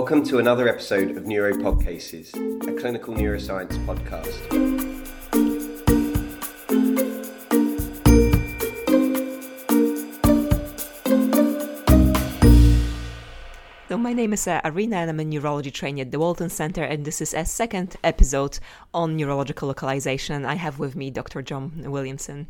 Welcome 0.00 0.22
to 0.26 0.38
another 0.38 0.68
episode 0.68 1.16
of 1.16 1.24
Neuropod 1.24 1.82
Cases, 1.84 2.32
a 2.32 2.72
clinical 2.80 3.14
neuroscience 3.14 3.76
podcast. 3.84 4.32
So 13.88 13.98
my 13.98 14.12
name 14.12 14.32
is 14.32 14.46
uh, 14.46 14.60
Arina 14.64 14.98
and 14.98 15.10
I'm 15.10 15.18
a 15.18 15.24
neurology 15.24 15.72
trainee 15.72 16.02
at 16.02 16.12
the 16.12 16.20
Walton 16.20 16.48
Center 16.48 16.84
and 16.84 17.04
this 17.04 17.20
is 17.20 17.34
a 17.34 17.44
second 17.44 17.96
episode 18.04 18.60
on 18.94 19.16
neurological 19.16 19.66
localization. 19.66 20.44
I 20.44 20.54
have 20.54 20.78
with 20.78 20.94
me 20.94 21.10
Dr. 21.10 21.42
John 21.42 21.72
Williamson. 21.90 22.46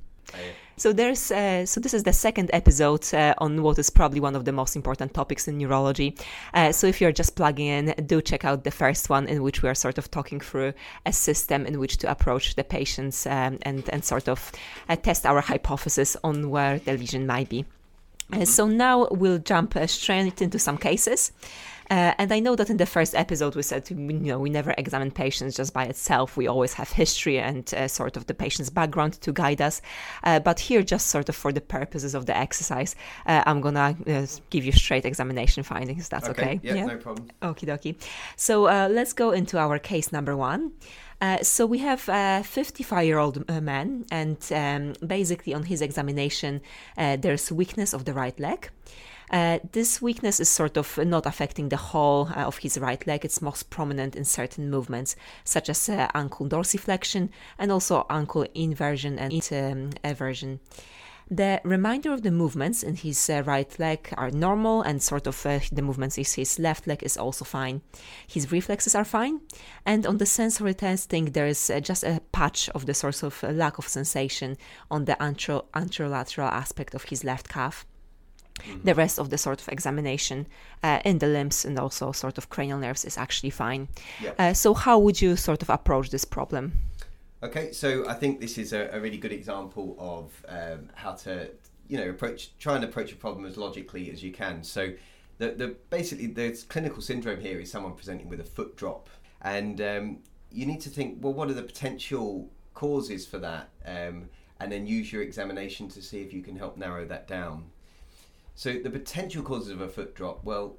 So 0.78 0.92
there's 0.92 1.32
uh, 1.32 1.66
so 1.66 1.80
this 1.80 1.92
is 1.92 2.04
the 2.04 2.12
second 2.12 2.50
episode 2.52 3.12
uh, 3.12 3.34
on 3.38 3.62
what 3.64 3.80
is 3.80 3.90
probably 3.90 4.20
one 4.20 4.36
of 4.36 4.44
the 4.44 4.52
most 4.52 4.76
important 4.76 5.12
topics 5.12 5.48
in 5.48 5.58
neurology. 5.58 6.14
Uh, 6.54 6.70
so 6.70 6.86
if 6.86 7.00
you're 7.00 7.10
just 7.10 7.34
plugging 7.34 7.66
in, 7.66 7.94
do 8.06 8.22
check 8.22 8.44
out 8.44 8.62
the 8.62 8.70
first 8.70 9.10
one 9.10 9.26
in 9.26 9.42
which 9.42 9.60
we 9.60 9.68
are 9.68 9.74
sort 9.74 9.98
of 9.98 10.08
talking 10.08 10.38
through 10.38 10.72
a 11.04 11.12
system 11.12 11.66
in 11.66 11.80
which 11.80 11.96
to 11.96 12.08
approach 12.08 12.54
the 12.54 12.62
patients 12.62 13.26
um, 13.26 13.58
and 13.62 13.90
and 13.90 14.04
sort 14.04 14.28
of 14.28 14.52
uh, 14.88 14.94
test 14.94 15.26
our 15.26 15.40
hypothesis 15.40 16.16
on 16.22 16.48
where 16.48 16.78
the 16.78 16.96
lesion 16.96 17.26
might 17.26 17.48
be. 17.48 17.64
Uh, 18.32 18.44
so 18.44 18.68
now 18.68 19.08
we'll 19.10 19.38
jump 19.38 19.74
uh, 19.74 19.86
straight 19.86 20.40
into 20.40 20.58
some 20.58 20.78
cases. 20.78 21.32
Uh, 21.90 22.12
and 22.18 22.32
I 22.32 22.40
know 22.40 22.54
that 22.56 22.68
in 22.68 22.76
the 22.76 22.86
first 22.86 23.14
episode 23.14 23.56
we 23.56 23.62
said, 23.62 23.88
you 23.90 23.96
know, 23.96 24.38
we 24.38 24.50
never 24.50 24.74
examine 24.76 25.10
patients 25.10 25.56
just 25.56 25.72
by 25.72 25.84
itself. 25.84 26.36
We 26.36 26.46
always 26.46 26.74
have 26.74 26.90
history 26.90 27.38
and 27.38 27.72
uh, 27.74 27.88
sort 27.88 28.16
of 28.16 28.26
the 28.26 28.34
patient's 28.34 28.70
background 28.70 29.14
to 29.22 29.32
guide 29.32 29.62
us. 29.62 29.80
Uh, 30.22 30.40
but 30.40 30.60
here, 30.60 30.82
just 30.82 31.06
sort 31.06 31.28
of 31.28 31.36
for 31.36 31.52
the 31.52 31.60
purposes 31.60 32.14
of 32.14 32.26
the 32.26 32.36
exercise, 32.36 32.94
uh, 33.26 33.42
I'm 33.46 33.60
gonna 33.60 33.96
uh, 34.06 34.26
give 34.50 34.64
you 34.64 34.72
straight 34.72 35.06
examination 35.06 35.62
findings. 35.62 36.08
That's 36.08 36.28
okay. 36.28 36.42
okay? 36.42 36.60
Yeah, 36.62 36.74
yeah, 36.74 36.86
no 36.86 36.96
problem. 36.96 37.28
Okie 37.42 37.66
dokie. 37.66 37.94
So 38.36 38.66
uh, 38.66 38.88
let's 38.90 39.12
go 39.12 39.30
into 39.30 39.58
our 39.58 39.78
case 39.78 40.12
number 40.12 40.36
one. 40.36 40.72
Uh, 41.20 41.42
so 41.42 41.66
we 41.66 41.78
have 41.78 42.08
a 42.08 42.42
55 42.44 43.04
year 43.04 43.18
old 43.18 43.48
man, 43.48 44.04
and 44.10 44.36
um, 44.52 44.94
basically 45.04 45.52
on 45.52 45.64
his 45.64 45.82
examination, 45.82 46.60
uh, 46.96 47.16
there's 47.16 47.50
weakness 47.50 47.92
of 47.92 48.04
the 48.04 48.12
right 48.12 48.38
leg. 48.38 48.70
Uh, 49.30 49.58
this 49.72 50.00
weakness 50.00 50.40
is 50.40 50.48
sort 50.48 50.76
of 50.76 50.96
not 50.98 51.26
affecting 51.26 51.68
the 51.68 51.76
whole 51.76 52.28
uh, 52.28 52.44
of 52.44 52.58
his 52.58 52.78
right 52.78 53.06
leg. 53.06 53.24
It's 53.24 53.42
most 53.42 53.68
prominent 53.70 54.16
in 54.16 54.24
certain 54.24 54.70
movements, 54.70 55.16
such 55.44 55.68
as 55.68 55.88
uh, 55.88 56.08
ankle 56.14 56.48
dorsiflexion 56.48 57.28
and 57.58 57.70
also 57.70 58.06
ankle 58.08 58.46
inversion 58.54 59.18
and 59.18 59.32
um, 59.52 59.90
eversion. 60.02 60.60
The 61.30 61.60
remainder 61.62 62.10
of 62.14 62.22
the 62.22 62.30
movements 62.30 62.82
in 62.82 62.96
his 62.96 63.28
uh, 63.28 63.42
right 63.44 63.78
leg 63.78 64.08
are 64.16 64.30
normal, 64.30 64.80
and 64.80 65.02
sort 65.02 65.26
of 65.26 65.44
uh, 65.44 65.60
the 65.70 65.82
movements 65.82 66.16
in 66.16 66.24
his 66.24 66.58
left 66.58 66.86
leg 66.86 67.02
is 67.02 67.18
also 67.18 67.44
fine. 67.44 67.82
His 68.26 68.50
reflexes 68.50 68.94
are 68.94 69.04
fine, 69.04 69.42
and 69.84 70.06
on 70.06 70.16
the 70.16 70.24
sensory 70.24 70.72
testing, 70.72 71.26
there 71.26 71.46
is 71.46 71.68
uh, 71.68 71.80
just 71.80 72.02
a 72.02 72.22
patch 72.32 72.70
of 72.70 72.86
the 72.86 72.94
source 72.94 73.22
of 73.22 73.44
uh, 73.44 73.48
lack 73.48 73.76
of 73.76 73.86
sensation 73.86 74.56
on 74.90 75.04
the 75.04 75.22
antero- 75.22 75.66
anterolateral 75.74 76.50
aspect 76.50 76.94
of 76.94 77.04
his 77.04 77.24
left 77.24 77.50
calf. 77.50 77.84
Mm-hmm. 78.58 78.84
The 78.84 78.94
rest 78.94 79.18
of 79.18 79.30
the 79.30 79.38
sort 79.38 79.60
of 79.60 79.68
examination 79.68 80.46
uh, 80.82 81.00
in 81.04 81.18
the 81.18 81.26
limbs 81.26 81.64
and 81.64 81.78
also 81.78 82.12
sort 82.12 82.38
of 82.38 82.48
cranial 82.48 82.78
nerves 82.78 83.04
is 83.04 83.18
actually 83.18 83.50
fine. 83.50 83.88
Yeah. 84.20 84.32
Uh, 84.38 84.52
so, 84.52 84.74
how 84.74 84.98
would 84.98 85.20
you 85.20 85.36
sort 85.36 85.62
of 85.62 85.70
approach 85.70 86.10
this 86.10 86.24
problem? 86.24 86.72
Okay, 87.42 87.70
so 87.72 88.08
I 88.08 88.14
think 88.14 88.40
this 88.40 88.58
is 88.58 88.72
a, 88.72 88.90
a 88.92 89.00
really 89.00 89.18
good 89.18 89.32
example 89.32 89.96
of 89.98 90.44
um, 90.48 90.88
how 90.94 91.12
to, 91.12 91.50
you 91.86 91.96
know, 91.96 92.10
approach 92.10 92.56
try 92.58 92.74
and 92.74 92.84
approach 92.84 93.12
a 93.12 93.16
problem 93.16 93.46
as 93.46 93.56
logically 93.56 94.10
as 94.10 94.22
you 94.22 94.32
can. 94.32 94.64
So, 94.64 94.92
the, 95.38 95.52
the 95.52 95.76
basically 95.88 96.26
the 96.26 96.50
clinical 96.68 97.00
syndrome 97.00 97.40
here 97.40 97.60
is 97.60 97.70
someone 97.70 97.94
presenting 97.94 98.28
with 98.28 98.40
a 98.40 98.44
foot 98.44 98.76
drop, 98.76 99.08
and 99.42 99.80
um, 99.80 100.18
you 100.50 100.66
need 100.66 100.80
to 100.80 100.90
think, 100.90 101.18
well, 101.20 101.32
what 101.32 101.48
are 101.48 101.54
the 101.54 101.62
potential 101.62 102.50
causes 102.74 103.26
for 103.26 103.38
that, 103.38 103.68
um, 103.86 104.28
and 104.60 104.72
then 104.72 104.86
use 104.86 105.12
your 105.12 105.22
examination 105.22 105.88
to 105.88 106.02
see 106.02 106.20
if 106.20 106.32
you 106.32 106.42
can 106.42 106.56
help 106.56 106.76
narrow 106.76 107.04
that 107.04 107.28
down. 107.28 107.66
So 108.58 108.72
the 108.72 108.90
potential 108.90 109.44
causes 109.44 109.70
of 109.70 109.80
a 109.82 109.88
foot 109.88 110.16
drop, 110.16 110.42
well, 110.42 110.78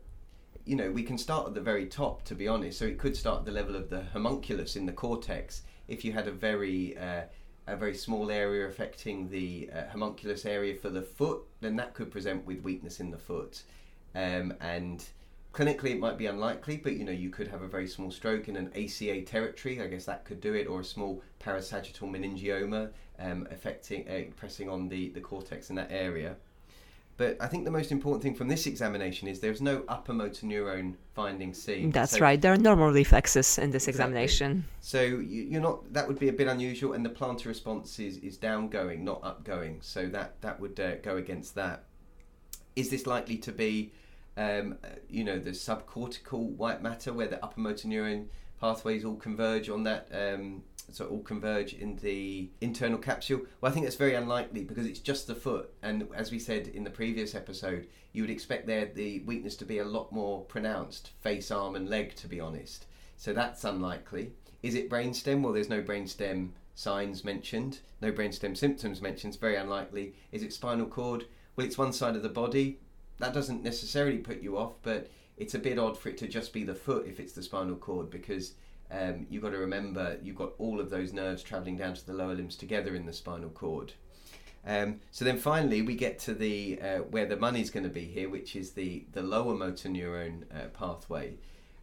you 0.66 0.76
know, 0.76 0.92
we 0.92 1.02
can 1.02 1.18
start 1.18 1.48
at 1.48 1.54
the 1.54 1.62
very 1.62 1.86
top, 1.86 2.26
to 2.26 2.36
be 2.36 2.46
honest. 2.46 2.78
So 2.78 2.84
it 2.84 2.98
could 2.98 3.16
start 3.16 3.40
at 3.40 3.46
the 3.46 3.54
level 3.54 3.78
of 3.78 3.90
the 3.90 4.04
homunculus 4.12 4.76
in 4.76 4.86
the 4.86 4.92
cortex. 4.92 5.62
If 5.88 6.04
you 6.04 6.12
had 6.12 6.28
a 6.28 6.32
very 6.32 6.98
uh, 6.98 7.22
a 7.68 7.78
very 7.78 7.96
small 7.96 8.32
area 8.32 8.68
affecting 8.68 9.30
the 9.30 9.70
uh, 9.74 9.84
homunculus 9.94 10.46
area 10.46 10.76
for 10.76 10.90
the 10.90 11.02
foot, 11.02 11.44
then 11.62 11.78
that 11.78 11.94
could 11.94 12.12
present 12.12 12.46
with 12.46 12.62
weakness 12.64 13.00
in 13.00 13.12
the 13.12 13.18
foot. 13.18 13.64
Um, 14.14 14.56
and 14.60 15.02
clinically, 15.54 15.92
it 15.92 16.02
might 16.02 16.18
be 16.18 16.26
unlikely, 16.26 16.82
but 16.84 16.98
you 16.98 17.06
know, 17.06 17.14
you 17.14 17.30
could 17.30 17.48
have 17.48 17.62
a 17.62 17.68
very 17.70 17.88
small 17.88 18.12
stroke 18.12 18.50
in 18.50 18.58
an 18.58 18.74
ACA 18.76 19.22
territory. 19.22 19.82
I 19.82 19.88
guess 19.88 20.04
that 20.04 20.26
could 20.26 20.42
do 20.42 20.54
it, 20.54 20.68
or 20.68 20.82
a 20.82 20.84
small 20.84 21.24
parasagittal 21.40 22.12
meningioma 22.12 22.90
um, 23.20 23.48
affecting 23.50 24.06
uh, 24.10 24.24
pressing 24.36 24.68
on 24.68 24.90
the 24.90 25.12
the 25.12 25.22
cortex 25.22 25.70
in 25.70 25.78
that 25.78 25.92
area. 25.92 26.36
But 27.20 27.36
I 27.42 27.48
think 27.48 27.66
the 27.66 27.72
most 27.72 27.92
important 27.92 28.24
thing 28.24 28.34
from 28.34 28.48
this 28.48 28.66
examination 28.66 29.28
is 29.28 29.42
there's 29.42 29.62
no 29.62 29.84
upper 29.90 30.14
motor 30.14 30.46
neuron 30.46 30.96
finding 31.14 31.54
seen. 31.54 31.92
That's 31.92 32.14
so, 32.14 32.20
right. 32.20 32.42
There 32.42 32.54
are 32.54 32.58
normal 32.58 32.94
reflexes 32.94 33.58
in 33.58 33.72
this 33.72 33.90
exactly. 33.90 34.06
examination. 34.06 34.64
So 34.80 35.02
you, 35.02 35.58
are 35.58 35.62
not. 35.62 35.92
That 35.92 36.08
would 36.08 36.18
be 36.18 36.30
a 36.30 36.34
bit 36.34 36.48
unusual, 36.48 36.94
and 36.94 37.06
the 37.06 37.10
plantar 37.10 37.48
response 37.48 38.00
is, 38.00 38.20
is 38.20 38.38
downgoing, 38.38 39.00
not 39.02 39.22
upgoing. 39.24 39.84
So 39.84 40.08
that 40.08 40.40
that 40.40 40.62
would 40.62 40.80
uh, 40.80 40.96
go 41.04 41.18
against 41.18 41.56
that. 41.56 41.84
Is 42.78 42.90
this 42.90 43.06
likely 43.06 43.38
to 43.40 43.52
be, 43.52 43.92
um, 44.38 44.78
you 45.10 45.26
know, 45.26 45.40
the 45.40 45.52
subcortical 45.52 46.56
white 46.56 46.82
matter 46.82 47.12
where 47.12 47.28
the 47.28 47.44
upper 47.44 47.60
motor 47.60 47.90
neuron 47.90 48.28
pathways 48.62 49.04
all 49.04 49.16
converge 49.16 49.68
on 49.68 49.84
that 49.84 50.08
um, 50.14 50.64
so 50.92 51.08
all 51.08 51.22
converge 51.22 51.74
in 51.74 51.98
the 51.98 52.50
internal 52.62 52.98
capsule? 52.98 53.42
Well, 53.62 53.72
I 53.72 53.74
think 53.74 53.86
that's 53.86 53.96
very 53.96 54.16
unlikely 54.16 54.64
because 54.64 54.86
it's 54.86 55.00
just 55.00 55.28
the 55.28 55.36
foot, 55.36 55.74
and 55.82 56.08
as 56.16 56.32
we 56.32 56.40
said 56.40 56.68
in 56.68 56.84
the 56.84 56.90
previous 56.90 57.36
episode, 57.36 57.88
you 58.14 58.24
would 58.24 58.30
expect 58.30 58.68
there 58.68 58.86
the 58.86 59.20
weakness 59.20 59.56
to 59.58 59.66
be 59.66 59.80
a 59.80 59.86
lot 59.86 60.12
more 60.12 60.44
pronounced, 60.46 61.12
face, 61.22 61.52
arm, 61.52 61.76
and 61.76 61.90
leg, 61.90 62.16
to 62.16 62.28
be 62.28 62.40
honest. 62.40 62.86
So 63.18 63.34
that's 63.34 63.64
unlikely. 63.64 64.32
Is 64.64 64.76
it 64.76 64.90
brainstem? 64.90 65.42
Well, 65.42 65.54
there's 65.54 65.70
no 65.70 65.82
brainstem 65.82 66.50
signs 66.76 67.26
mentioned, 67.26 67.80
no 68.02 68.12
brainstem 68.12 68.56
symptoms 68.56 69.02
mentioned. 69.02 69.34
It's 69.34 69.42
very 69.42 69.58
unlikely. 69.58 70.14
Is 70.32 70.44
it 70.44 70.54
spinal 70.54 70.86
cord? 70.86 71.26
Well, 71.56 71.66
it's 71.66 71.78
one 71.78 71.92
side 71.94 72.16
of 72.16 72.24
the 72.24 72.30
body. 72.30 72.80
That 73.18 73.34
doesn't 73.34 73.64
necessarily 73.64 74.20
put 74.20 74.42
you 74.42 74.58
off, 74.58 74.76
but 74.82 75.10
it's 75.36 75.56
a 75.56 75.60
bit 75.60 75.78
odd 75.78 75.98
for 75.98 76.10
it 76.10 76.18
to 76.20 76.28
just 76.28 76.54
be 76.54 76.64
the 76.64 76.76
foot 76.76 77.06
if 77.08 77.20
it's 77.20 77.34
the 77.34 77.44
spinal 77.44 77.76
cord 77.76 78.10
because 78.10 78.54
um, 78.92 79.28
you've 79.30 79.44
got 79.44 79.52
to 79.52 79.58
remember 79.58 80.18
you've 80.24 80.36
got 80.36 80.54
all 80.58 80.80
of 80.80 80.90
those 80.90 81.14
nerves 81.14 81.44
travelling 81.44 81.78
down 81.78 81.94
to 81.94 82.06
the 82.06 82.14
lower 82.14 82.34
limbs 82.34 82.56
together 82.56 82.96
in 82.96 83.06
the 83.06 83.14
spinal 83.14 83.50
cord. 83.50 83.94
Um, 84.66 85.00
so 85.12 85.24
then 85.24 85.38
finally 85.38 85.82
we 85.82 85.96
get 85.96 86.20
to 86.20 86.34
the 86.34 86.80
uh, 86.82 86.98
where 87.00 87.26
the 87.26 87.38
money's 87.38 87.70
going 87.70 87.86
to 87.86 87.90
be 87.90 88.06
here, 88.06 88.30
which 88.30 88.56
is 88.56 88.72
the 88.72 89.06
the 89.14 89.22
lower 89.22 89.56
motor 89.56 89.90
neuron 89.90 90.44
uh, 90.54 90.68
pathway, 90.74 91.36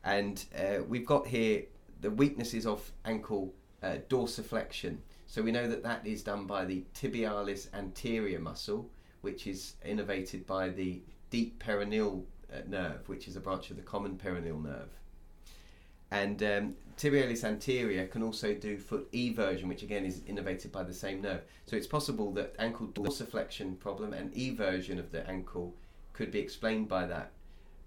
and 0.04 0.44
uh, 0.56 0.82
we've 0.86 1.06
got 1.06 1.26
here 1.26 1.64
the 2.00 2.10
weaknesses 2.10 2.66
of 2.66 2.90
ankle 3.04 3.54
uh, 3.82 3.96
dorsiflexion. 4.08 4.98
So 5.26 5.42
we 5.42 5.52
know 5.52 5.68
that 5.68 5.82
that 5.82 6.06
is 6.06 6.22
done 6.22 6.46
by 6.46 6.64
the 6.64 6.84
tibialis 6.94 7.68
anterior 7.72 8.38
muscle, 8.38 8.90
which 9.22 9.46
is 9.46 9.74
innervated 9.84 10.46
by 10.46 10.68
the 10.68 11.02
deep 11.30 11.62
peroneal 11.62 12.24
uh, 12.52 12.58
nerve, 12.68 13.08
which 13.08 13.26
is 13.26 13.36
a 13.36 13.40
branch 13.40 13.70
of 13.70 13.76
the 13.76 13.82
common 13.82 14.16
peroneal 14.16 14.62
nerve. 14.62 14.90
And 16.16 16.42
um, 16.42 16.74
tibialis 16.96 17.44
anterior 17.44 18.06
can 18.06 18.22
also 18.22 18.54
do 18.54 18.78
foot 18.78 19.06
eversion, 19.12 19.68
which 19.68 19.82
again 19.82 20.06
is 20.06 20.20
innervated 20.20 20.72
by 20.72 20.82
the 20.82 20.94
same 20.94 21.20
nerve. 21.20 21.42
So 21.66 21.76
it's 21.76 21.86
possible 21.86 22.32
that 22.32 22.54
ankle 22.58 22.86
dorsiflexion 22.88 23.78
problem 23.78 24.14
and 24.14 24.32
eversion 24.32 24.98
of 24.98 25.12
the 25.12 25.28
ankle 25.28 25.74
could 26.14 26.30
be 26.30 26.38
explained 26.38 26.88
by 26.88 27.06
that. 27.06 27.32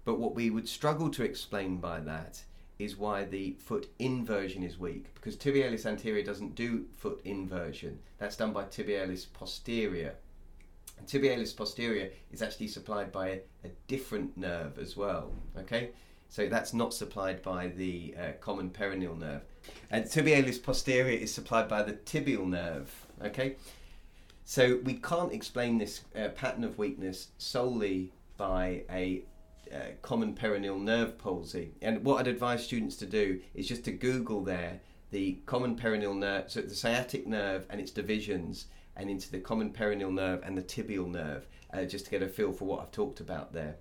But 0.04 0.20
what 0.20 0.36
we 0.36 0.48
would 0.48 0.68
struggle 0.68 1.10
to 1.10 1.24
explain 1.24 1.78
by 1.78 1.98
that 2.00 2.44
is 2.78 2.96
why 2.96 3.24
the 3.24 3.56
foot 3.58 3.90
inversion 3.98 4.62
is 4.62 4.78
weak, 4.78 5.12
because 5.14 5.36
tibialis 5.36 5.84
anterior 5.84 6.24
doesn't 6.24 6.54
do 6.54 6.86
foot 6.96 7.20
inversion. 7.24 7.98
That's 8.18 8.36
done 8.36 8.52
by 8.52 8.64
tibialis 8.64 9.26
posterior. 9.32 10.14
And 10.98 11.06
tibialis 11.06 11.54
posterior 11.56 12.10
is 12.30 12.42
actually 12.42 12.68
supplied 12.68 13.10
by 13.10 13.26
a, 13.28 13.40
a 13.64 13.70
different 13.88 14.36
nerve 14.36 14.78
as 14.78 14.96
well. 14.96 15.32
Okay, 15.58 15.90
so 16.30 16.48
that's 16.48 16.72
not 16.72 16.94
supplied 16.94 17.42
by 17.42 17.66
the 17.66 18.14
uh, 18.18 18.32
common 18.40 18.70
peroneal 18.70 19.18
nerve. 19.18 19.42
And 19.90 20.06
tibialis 20.06 20.62
posterior 20.62 21.18
is 21.18 21.34
supplied 21.34 21.68
by 21.68 21.82
the 21.82 21.92
tibial 21.92 22.46
nerve. 22.46 22.90
Okay, 23.22 23.56
so 24.44 24.80
we 24.84 24.94
can't 24.94 25.32
explain 25.32 25.76
this 25.76 26.02
uh, 26.16 26.28
pattern 26.28 26.64
of 26.64 26.78
weakness 26.78 27.28
solely 27.36 28.12
by 28.38 28.84
a 28.90 29.22
uh, 29.74 29.78
common 30.02 30.34
peroneal 30.34 30.80
nerve 30.80 31.18
palsy. 31.18 31.72
And 31.82 32.04
what 32.04 32.20
I'd 32.20 32.28
advise 32.28 32.64
students 32.64 32.96
to 32.96 33.06
do 33.06 33.40
is 33.54 33.68
just 33.68 33.84
to 33.84 33.92
Google 33.92 34.42
there 34.42 34.80
the 35.10 35.38
common 35.46 35.76
peroneal 35.76 36.16
nerve, 36.16 36.50
so 36.50 36.60
the 36.60 36.74
sciatic 36.74 37.26
nerve 37.26 37.66
and 37.68 37.80
its 37.80 37.90
divisions, 37.90 38.66
and 38.96 39.10
into 39.10 39.30
the 39.30 39.40
common 39.40 39.72
peroneal 39.72 40.12
nerve 40.12 40.40
and 40.44 40.56
the 40.56 40.62
tibial 40.62 41.10
nerve, 41.10 41.46
uh, 41.72 41.84
just 41.84 42.04
to 42.04 42.10
get 42.12 42.22
a 42.22 42.28
feel 42.28 42.52
for 42.52 42.66
what 42.66 42.80
I've 42.80 42.92
talked 42.92 43.18
about 43.18 43.52
there. 43.52 43.76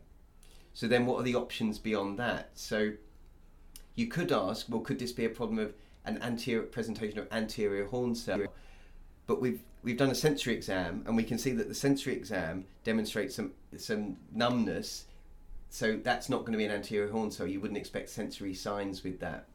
So 0.74 0.88
then, 0.88 1.06
what 1.06 1.20
are 1.20 1.24
the 1.24 1.36
options 1.36 1.78
beyond 1.78 2.18
that? 2.20 2.52
So 2.54 2.92
you 3.96 4.08
could 4.08 4.32
ask, 4.32 4.68
well, 4.70 4.82
could 4.82 5.00
this 5.00 5.12
be 5.12 5.26
a 5.26 5.30
problem 5.30 5.60
of 5.60 5.74
an 6.06 6.22
anterior 6.22 6.64
presentation 6.64 7.20
of 7.20 7.28
anterior 7.32 7.86
horn 7.86 8.16
cell? 8.16 8.42
But 9.28 9.42
we've 9.42 9.62
we've 9.84 9.98
done 9.98 10.12
a 10.12 10.16
sensory 10.16 10.54
exam, 10.54 11.04
and 11.06 11.16
we 11.16 11.24
can 11.24 11.38
see 11.38 11.52
that 11.52 11.68
the 11.68 11.76
sensory 11.76 12.14
exam 12.14 12.66
demonstrates 12.84 13.36
some 13.36 13.52
some 13.78 14.18
numbness. 14.32 15.06
So 15.70 16.00
that's 16.04 16.30
not 16.30 16.40
going 16.40 16.54
to 16.54 16.58
be 16.58 16.66
an 16.66 16.72
anterior 16.72 17.12
horn 17.12 17.30
cell. 17.30 17.46
You 17.46 17.60
wouldn't 17.60 17.78
expect 17.78 18.10
sensory 18.10 18.54
signs 18.54 19.04
with 19.04 19.20
that. 19.20 19.48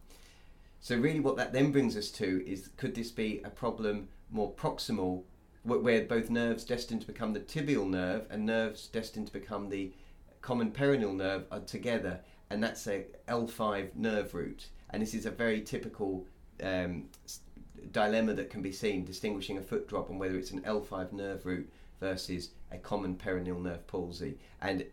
So 0.81 0.96
really, 0.96 1.20
what 1.20 1.37
that 1.37 1.52
then 1.52 1.72
brings 1.72 1.96
us 1.96 2.11
to 2.11 2.46
is, 2.46 2.69
could 2.76 2.94
this 2.94 3.11
be 3.11 3.40
a 3.43 3.50
problem 3.50 4.08
more 4.31 4.52
proximal, 4.52 5.22
where 5.64 6.05
both 6.05 6.28
nerves 6.28 6.64
destined 6.64 7.00
to 7.00 7.06
become 7.06 7.32
the 7.32 7.40
tibial 7.40 7.88
nerve 7.88 8.26
and 8.31 8.44
nerves 8.44 8.87
destined 8.88 9.28
to 9.28 9.32
become 9.32 9.70
the 9.70 9.93
common 10.44 10.70
peroneal 10.70 11.17
nerve 11.17 11.46
are 11.50 11.61
together, 11.61 12.20
and 12.50 12.62
that's 12.62 12.87
a 12.87 13.06
L5 13.29 13.96
nerve 13.96 14.35
root. 14.35 14.67
And 14.91 15.00
this 15.00 15.14
is 15.14 15.25
a 15.25 15.31
very 15.31 15.62
typical 15.62 16.26
um, 16.62 17.06
dilemma 17.91 18.35
that 18.35 18.50
can 18.50 18.61
be 18.61 18.70
seen 18.70 19.06
distinguishing 19.06 19.56
a 19.56 19.62
foot 19.62 19.88
drop 19.88 20.11
and 20.11 20.20
whether 20.20 20.37
it's 20.37 20.50
an 20.50 20.61
L5 20.61 21.12
nerve 21.12 21.46
root 21.46 21.69
versus 21.99 22.50
a 22.70 22.76
common 22.76 23.17
peroneal 23.17 23.61
nerve 23.61 23.87
palsy. 23.87 24.38
And 24.61 24.85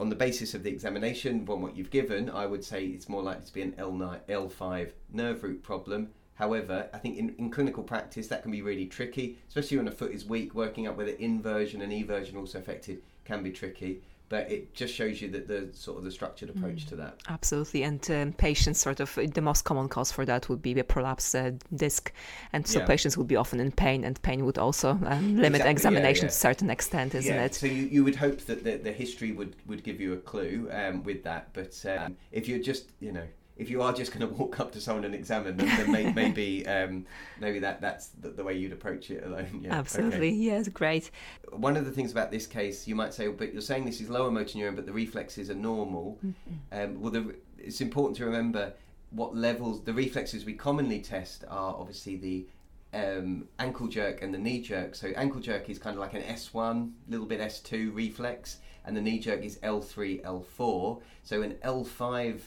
on 0.00 0.08
the 0.08 0.16
basis 0.16 0.52
of 0.52 0.64
the 0.64 0.70
examination, 0.70 1.46
from 1.46 1.62
what 1.62 1.76
you've 1.76 1.90
given, 1.90 2.28
I 2.28 2.46
would 2.46 2.64
say 2.64 2.84
it's 2.84 3.08
more 3.08 3.22
likely 3.22 3.46
to 3.46 3.54
be 3.54 3.62
an 3.62 3.72
L9, 3.72 4.20
L5 4.28 4.90
nerve 5.12 5.44
root 5.44 5.62
problem. 5.62 6.10
However, 6.34 6.88
I 6.92 6.98
think 6.98 7.18
in, 7.18 7.36
in 7.38 7.50
clinical 7.50 7.84
practice 7.84 8.26
that 8.26 8.42
can 8.42 8.50
be 8.50 8.62
really 8.62 8.86
tricky, 8.86 9.38
especially 9.46 9.76
when 9.76 9.86
a 9.86 9.92
foot 9.92 10.10
is 10.10 10.24
weak. 10.24 10.56
Working 10.56 10.88
out 10.88 10.96
whether 10.96 11.12
inversion 11.12 11.82
and 11.82 11.92
eversion 11.92 12.36
also 12.36 12.58
affected 12.58 13.00
can 13.24 13.44
be 13.44 13.52
tricky 13.52 14.00
but 14.32 14.50
it 14.50 14.72
just 14.72 14.94
shows 14.94 15.20
you 15.20 15.28
that 15.28 15.46
the 15.46 15.68
sort 15.74 15.98
of 15.98 16.04
the 16.04 16.10
structured 16.10 16.48
approach 16.48 16.86
mm. 16.86 16.88
to 16.88 16.96
that. 16.96 17.20
Absolutely, 17.28 17.82
and 17.82 18.10
um, 18.10 18.32
patients 18.32 18.80
sort 18.80 18.98
of 18.98 19.18
the 19.34 19.42
most 19.42 19.66
common 19.66 19.90
cause 19.90 20.10
for 20.10 20.24
that 20.24 20.48
would 20.48 20.62
be 20.62 20.72
a 20.80 20.82
prolapse 20.82 21.34
uh, 21.34 21.50
disc, 21.74 22.10
and 22.54 22.66
so 22.66 22.78
yeah. 22.78 22.86
patients 22.86 23.18
would 23.18 23.28
be 23.28 23.36
often 23.36 23.60
in 23.60 23.70
pain, 23.70 24.04
and 24.04 24.22
pain 24.22 24.46
would 24.46 24.56
also 24.56 24.92
um, 25.04 25.36
limit 25.36 25.60
exactly, 25.60 25.70
examination 25.70 26.22
yeah, 26.22 26.28
yeah. 26.28 26.30
to 26.30 26.48
a 26.48 26.48
certain 26.48 26.70
extent, 26.70 27.14
isn't 27.14 27.36
it? 27.36 27.54
So 27.54 27.66
you, 27.66 27.82
you 27.82 28.04
would 28.04 28.16
hope 28.16 28.40
that 28.46 28.64
the, 28.64 28.78
the 28.78 28.90
history 28.90 29.32
would 29.32 29.54
would 29.66 29.84
give 29.84 30.00
you 30.00 30.14
a 30.14 30.16
clue 30.16 30.66
um, 30.72 31.04
with 31.04 31.22
that, 31.24 31.50
but 31.52 31.84
um, 31.84 32.16
if 32.30 32.48
you're 32.48 32.58
just 32.58 32.86
you 33.00 33.12
know 33.12 33.26
if 33.62 33.70
you 33.70 33.80
are 33.80 33.92
just 33.92 34.12
going 34.12 34.28
to 34.28 34.34
walk 34.34 34.60
up 34.60 34.72
to 34.72 34.80
someone 34.80 35.04
and 35.04 35.14
examine 35.14 35.56
them, 35.56 35.66
then 35.66 35.92
may, 35.92 36.12
maybe 36.12 36.66
um, 36.76 37.06
maybe 37.40 37.58
that 37.60 37.80
that's 37.80 38.08
the, 38.08 38.28
the, 38.30 38.44
way 38.44 38.54
you'd 38.54 38.72
approach 38.72 39.10
it 39.10 39.24
alone. 39.24 39.60
Yeah. 39.62 39.78
Absolutely, 39.78 40.28
okay. 40.28 40.36
yes, 40.36 40.68
great. 40.68 41.10
One 41.50 41.76
of 41.76 41.84
the 41.84 41.92
things 41.92 42.12
about 42.12 42.30
this 42.30 42.46
case, 42.46 42.86
you 42.86 42.94
might 42.94 43.14
say, 43.14 43.28
oh, 43.28 43.32
but 43.32 43.52
you're 43.52 43.62
saying 43.62 43.86
this 43.86 44.00
is 44.00 44.10
lower 44.10 44.30
motor 44.30 44.58
neuron, 44.58 44.76
but 44.76 44.86
the 44.86 44.92
reflexes 44.92 45.48
are 45.48 45.54
normal. 45.54 46.18
Mm-hmm. 46.24 46.78
Um, 46.78 47.00
well, 47.00 47.12
the, 47.12 47.34
it's 47.58 47.80
important 47.80 48.16
to 48.18 48.26
remember 48.26 48.74
what 49.10 49.36
levels 49.36 49.84
the 49.84 49.92
reflexes 49.92 50.44
we 50.44 50.54
commonly 50.54 51.00
test 51.00 51.44
are 51.48 51.76
obviously 51.78 52.16
the 52.16 52.46
um, 52.94 53.48
ankle 53.58 53.88
jerk 53.88 54.22
and 54.22 54.34
the 54.34 54.38
knee 54.38 54.60
jerk. 54.60 54.94
So 54.94 55.08
ankle 55.08 55.40
jerk 55.40 55.70
is 55.70 55.78
kind 55.78 55.94
of 55.94 56.00
like 56.00 56.14
an 56.14 56.22
S1, 56.22 56.92
little 57.08 57.26
bit 57.26 57.40
S2 57.40 57.94
reflex, 57.94 58.58
and 58.84 58.96
the 58.96 59.00
knee 59.00 59.18
jerk 59.18 59.42
is 59.42 59.58
L3, 59.58 60.22
L4. 60.24 61.00
So 61.22 61.42
an 61.42 61.54
L5 61.64 62.40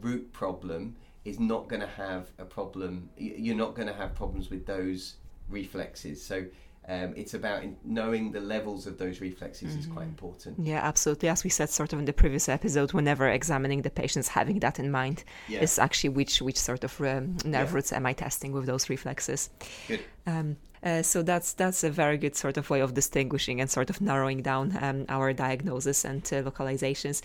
root 0.00 0.32
problem 0.32 0.96
is 1.24 1.40
not 1.40 1.68
going 1.68 1.80
to 1.80 1.88
have 1.88 2.30
a 2.38 2.44
problem. 2.44 3.10
You're 3.16 3.56
not 3.56 3.74
going 3.74 3.88
to 3.88 3.94
have 3.94 4.14
problems 4.14 4.50
with 4.50 4.66
those 4.66 5.16
reflexes. 5.48 6.24
So 6.24 6.46
um, 6.88 7.14
it's 7.16 7.34
about 7.34 7.64
knowing 7.84 8.30
the 8.30 8.40
levels 8.40 8.86
of 8.86 8.96
those 8.96 9.20
reflexes 9.20 9.70
mm-hmm. 9.70 9.80
is 9.80 9.86
quite 9.86 10.02
mm-hmm. 10.02 10.10
important. 10.10 10.58
Yeah, 10.60 10.86
absolutely. 10.86 11.28
As 11.28 11.42
we 11.42 11.50
said, 11.50 11.68
sort 11.68 11.92
of 11.92 11.98
in 11.98 12.04
the 12.04 12.12
previous 12.12 12.48
episode, 12.48 12.92
whenever 12.92 13.28
examining 13.28 13.82
the 13.82 13.90
patients, 13.90 14.28
having 14.28 14.60
that 14.60 14.78
in 14.78 14.90
mind 14.90 15.24
yeah. 15.48 15.60
is 15.60 15.78
actually 15.80 16.10
which 16.10 16.40
which 16.40 16.58
sort 16.58 16.84
of 16.84 17.00
um, 17.00 17.36
nerve 17.44 17.70
yeah. 17.70 17.74
roots 17.74 17.92
am 17.92 18.06
I 18.06 18.12
testing 18.12 18.52
with 18.52 18.66
those 18.66 18.88
reflexes. 18.88 19.50
Good. 19.88 20.00
Um, 20.28 20.56
uh, 20.86 21.02
so 21.02 21.20
that's 21.20 21.52
that's 21.54 21.82
a 21.82 21.90
very 21.90 22.16
good 22.16 22.36
sort 22.36 22.56
of 22.56 22.70
way 22.70 22.80
of 22.80 22.94
distinguishing 22.94 23.60
and 23.60 23.68
sort 23.68 23.90
of 23.90 24.00
narrowing 24.00 24.40
down 24.40 24.78
um, 24.80 25.04
our 25.08 25.32
diagnosis 25.32 26.04
and 26.04 26.22
uh, 26.32 26.48
localizations. 26.48 27.22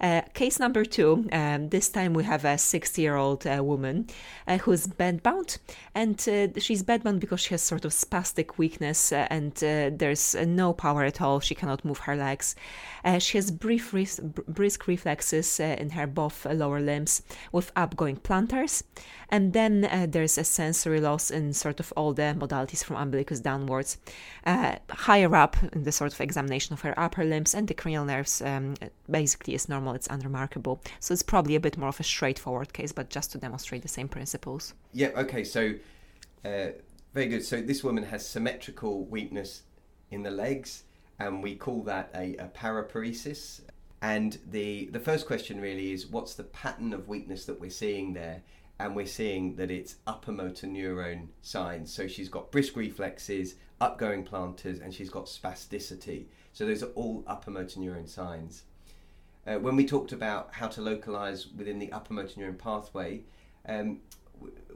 Uh, 0.00 0.22
case 0.34 0.58
number 0.58 0.84
two. 0.84 1.28
Um, 1.30 1.68
this 1.68 1.88
time 1.88 2.12
we 2.12 2.24
have 2.24 2.44
a 2.44 2.56
60-year-old 2.56 3.46
uh, 3.46 3.62
woman 3.62 4.08
uh, 4.48 4.58
who's 4.58 4.88
bedbound, 4.88 5.58
and 5.94 6.20
she's 6.60 6.82
bedbound 6.82 7.20
because 7.20 7.40
she 7.40 7.50
has 7.50 7.62
sort 7.62 7.84
of 7.84 7.92
spastic 7.92 8.58
weakness 8.58 9.12
and 9.12 9.54
there's 9.54 10.34
no 10.34 10.72
power 10.72 11.04
at 11.04 11.20
all. 11.20 11.38
She 11.38 11.54
cannot 11.54 11.84
move 11.84 11.98
her 11.98 12.16
legs. 12.16 12.56
She 13.18 13.38
has 13.38 13.50
brief 13.50 13.92
res- 13.92 14.20
brisk 14.20 14.86
reflexes 14.86 15.60
in 15.60 15.90
her 15.90 16.06
both 16.06 16.44
lower 16.46 16.80
limbs 16.80 17.22
with 17.52 17.74
upgoing 17.74 18.22
plantars, 18.22 18.82
and 19.28 19.52
then 19.52 19.82
there's 20.10 20.38
a 20.38 20.44
sensory 20.44 21.00
loss 21.00 21.30
in 21.30 21.52
sort 21.52 21.80
of 21.80 21.92
all 21.96 22.12
the 22.12 22.34
modalities 22.38 22.84
from 22.84 22.96
umbilicus 22.96 23.40
downwards. 23.40 23.98
Uh, 24.46 24.76
higher 24.90 25.34
up 25.34 25.56
in 25.72 25.84
the 25.84 25.92
sort 25.92 26.12
of 26.12 26.20
examination 26.20 26.72
of 26.72 26.80
her 26.82 26.98
upper 26.98 27.24
limbs 27.24 27.54
and 27.54 27.68
the 27.68 27.74
cranial 27.74 28.04
nerves 28.04 28.42
um, 28.42 28.74
basically 29.10 29.54
is 29.54 29.68
normal, 29.68 29.94
it's 29.94 30.06
unremarkable. 30.08 30.80
So 31.00 31.12
it's 31.12 31.22
probably 31.22 31.54
a 31.54 31.60
bit 31.60 31.76
more 31.76 31.88
of 31.88 32.00
a 32.00 32.04
straightforward 32.04 32.72
case, 32.72 32.92
but 32.92 33.10
just 33.10 33.32
to 33.32 33.38
demonstrate 33.38 33.82
the 33.82 33.88
same 33.88 34.08
principles. 34.08 34.74
Yeah, 34.92 35.08
okay, 35.16 35.44
so 35.44 35.74
uh, 36.44 36.68
very 37.12 37.26
good. 37.26 37.44
So 37.44 37.60
this 37.60 37.82
woman 37.82 38.04
has 38.04 38.26
symmetrical 38.26 39.04
weakness 39.04 39.62
in 40.10 40.22
the 40.22 40.30
legs, 40.30 40.84
and 41.18 41.42
we 41.42 41.54
call 41.54 41.82
that 41.84 42.10
a, 42.14 42.36
a 42.36 42.48
paraparesis. 42.48 43.60
And 44.02 44.38
the, 44.50 44.86
the 44.86 45.00
first 45.00 45.26
question 45.26 45.60
really 45.60 45.92
is 45.92 46.06
what's 46.06 46.34
the 46.34 46.44
pattern 46.44 46.92
of 46.92 47.08
weakness 47.08 47.46
that 47.46 47.60
we're 47.60 47.70
seeing 47.70 48.12
there? 48.12 48.42
and 48.78 48.96
we're 48.96 49.06
seeing 49.06 49.56
that 49.56 49.70
it's 49.70 49.96
upper 50.06 50.32
motor 50.32 50.66
neuron 50.66 51.28
signs. 51.42 51.92
So 51.92 52.08
she's 52.08 52.28
got 52.28 52.50
brisk 52.50 52.76
reflexes, 52.76 53.54
upgoing 53.80 54.26
plantars, 54.26 54.80
and 54.80 54.92
she's 54.92 55.10
got 55.10 55.26
spasticity. 55.26 56.26
So 56.52 56.66
those 56.66 56.82
are 56.82 56.90
all 56.90 57.24
upper 57.26 57.50
motor 57.50 57.78
neuron 57.78 58.08
signs. 58.08 58.64
Uh, 59.46 59.58
when 59.58 59.76
we 59.76 59.86
talked 59.86 60.12
about 60.12 60.48
how 60.52 60.68
to 60.68 60.80
localize 60.80 61.48
within 61.48 61.78
the 61.78 61.92
upper 61.92 62.14
motor 62.14 62.40
neuron 62.40 62.58
pathway, 62.58 63.22
um, 63.68 64.00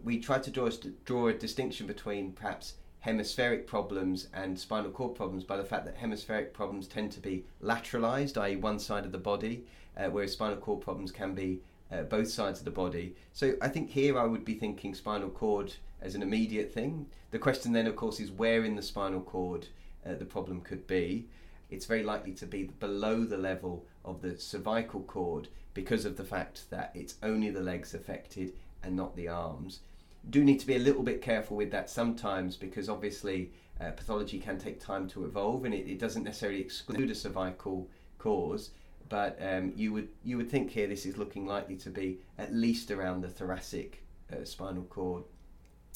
we 0.04 0.20
tried 0.20 0.44
to 0.44 0.50
draw 0.50 0.70
draw 1.04 1.28
a 1.28 1.34
distinction 1.34 1.86
between 1.86 2.32
perhaps 2.32 2.74
hemispheric 3.00 3.66
problems 3.66 4.28
and 4.34 4.58
spinal 4.58 4.90
cord 4.90 5.14
problems 5.14 5.44
by 5.44 5.56
the 5.56 5.64
fact 5.64 5.84
that 5.84 5.96
hemispheric 5.96 6.52
problems 6.52 6.88
tend 6.88 7.12
to 7.12 7.20
be 7.20 7.44
lateralized, 7.62 8.36
i.e., 8.38 8.56
one 8.56 8.78
side 8.78 9.04
of 9.04 9.12
the 9.12 9.18
body, 9.18 9.64
uh, 9.96 10.06
whereas 10.06 10.32
spinal 10.32 10.56
cord 10.56 10.80
problems 10.80 11.12
can 11.12 11.34
be 11.34 11.60
uh, 11.92 12.02
both 12.02 12.28
sides 12.28 12.58
of 12.58 12.64
the 12.64 12.70
body. 12.70 13.14
So 13.32 13.54
I 13.62 13.68
think 13.68 13.90
here 13.90 14.18
I 14.18 14.24
would 14.24 14.44
be 14.44 14.54
thinking 14.54 14.94
spinal 14.94 15.30
cord 15.30 15.74
as 16.00 16.14
an 16.14 16.22
immediate 16.22 16.72
thing. 16.72 17.06
The 17.30 17.38
question 17.38 17.72
then, 17.72 17.86
of 17.86 17.96
course, 17.96 18.20
is 18.20 18.30
where 18.30 18.64
in 18.64 18.76
the 18.76 18.82
spinal 18.82 19.20
cord 19.20 19.66
uh, 20.06 20.14
the 20.14 20.24
problem 20.24 20.60
could 20.60 20.86
be. 20.86 21.26
It's 21.70 21.86
very 21.86 22.02
likely 22.02 22.32
to 22.32 22.46
be 22.46 22.64
below 22.64 23.24
the 23.24 23.36
level 23.36 23.84
of 24.04 24.22
the 24.22 24.38
cervical 24.38 25.02
cord 25.02 25.48
because 25.74 26.04
of 26.04 26.16
the 26.16 26.24
fact 26.24 26.70
that 26.70 26.90
it's 26.94 27.16
only 27.22 27.50
the 27.50 27.60
legs 27.60 27.94
affected 27.94 28.54
and 28.82 28.96
not 28.96 29.14
the 29.16 29.28
arms. 29.28 29.80
Do 30.28 30.44
need 30.44 30.60
to 30.60 30.66
be 30.66 30.76
a 30.76 30.80
little 30.80 31.02
bit 31.02 31.22
careful 31.22 31.56
with 31.56 31.70
that 31.70 31.88
sometimes 31.88 32.56
because 32.56 32.88
obviously 32.88 33.52
uh, 33.80 33.90
pathology 33.92 34.38
can 34.38 34.58
take 34.58 34.80
time 34.80 35.08
to 35.08 35.24
evolve 35.24 35.64
and 35.64 35.74
it, 35.74 35.88
it 35.88 35.98
doesn't 35.98 36.24
necessarily 36.24 36.60
exclude 36.60 37.10
a 37.10 37.14
cervical 37.14 37.88
cause 38.18 38.70
but 39.08 39.38
um, 39.40 39.72
you 39.74 39.92
would 39.92 40.08
you 40.24 40.36
would 40.36 40.50
think 40.50 40.70
here 40.70 40.86
this 40.86 41.06
is 41.06 41.16
looking 41.16 41.46
likely 41.46 41.76
to 41.76 41.90
be 41.90 42.18
at 42.36 42.54
least 42.54 42.90
around 42.90 43.22
the 43.22 43.28
thoracic 43.28 44.04
uh, 44.32 44.44
spinal 44.44 44.84
cord. 44.84 45.24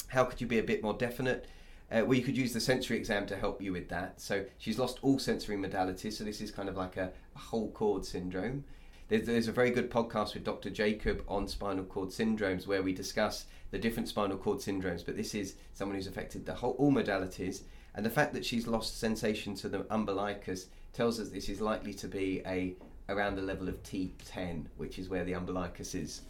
How 0.07 0.25
could 0.25 0.41
you 0.41 0.47
be 0.47 0.59
a 0.59 0.63
bit 0.63 0.83
more 0.83 0.93
definite? 0.93 1.47
Uh, 1.91 2.03
well, 2.05 2.15
you 2.15 2.23
could 2.23 2.37
use 2.37 2.53
the 2.53 2.59
sensory 2.59 2.97
exam 2.97 3.25
to 3.27 3.35
help 3.35 3.61
you 3.61 3.71
with 3.71 3.89
that. 3.89 4.19
So 4.19 4.45
she's 4.57 4.79
lost 4.79 4.99
all 5.01 5.19
sensory 5.19 5.57
modalities, 5.57 6.13
so 6.13 6.23
this 6.23 6.41
is 6.41 6.49
kind 6.49 6.69
of 6.69 6.75
like 6.75 6.97
a, 6.97 7.11
a 7.35 7.39
whole 7.39 7.69
cord 7.71 8.05
syndrome. 8.05 8.63
There's, 9.09 9.25
there's, 9.25 9.47
a 9.47 9.51
very 9.51 9.71
good 9.71 9.91
podcast 9.91 10.33
with 10.33 10.45
Dr. 10.45 10.69
Jacob 10.69 11.23
on 11.27 11.47
spinal 11.47 11.83
cord 11.83 12.09
syndromes 12.09 12.65
where 12.65 12.81
we 12.81 12.93
discuss 12.93 13.45
the 13.71 13.77
different 13.77 14.07
spinal 14.07 14.37
cord 14.37 14.59
syndromes, 14.59 15.05
but 15.05 15.17
this 15.17 15.35
is 15.35 15.55
someone 15.73 15.95
who's 15.95 16.07
affected 16.07 16.45
the 16.45 16.53
whole 16.53 16.75
all 16.79 16.91
modalities. 16.91 17.63
And 17.95 18.05
the 18.05 18.09
fact 18.09 18.33
that 18.33 18.45
she's 18.45 18.65
lost 18.65 18.99
sensation 18.99 19.55
to 19.55 19.69
the 19.69 19.85
umbilicus 19.91 20.67
tells 20.93 21.19
us 21.19 21.29
this 21.29 21.49
is 21.49 21.59
likely 21.59 21.93
to 21.95 22.07
be 22.07 22.41
a 22.45 22.75
around 23.09 23.35
the 23.35 23.41
level 23.41 23.67
of 23.67 23.83
T10, 23.83 24.65
which 24.77 24.97
is 24.97 25.09
where 25.09 25.25
the 25.25 25.33
umbilicus 25.33 25.93
is. 25.93 26.21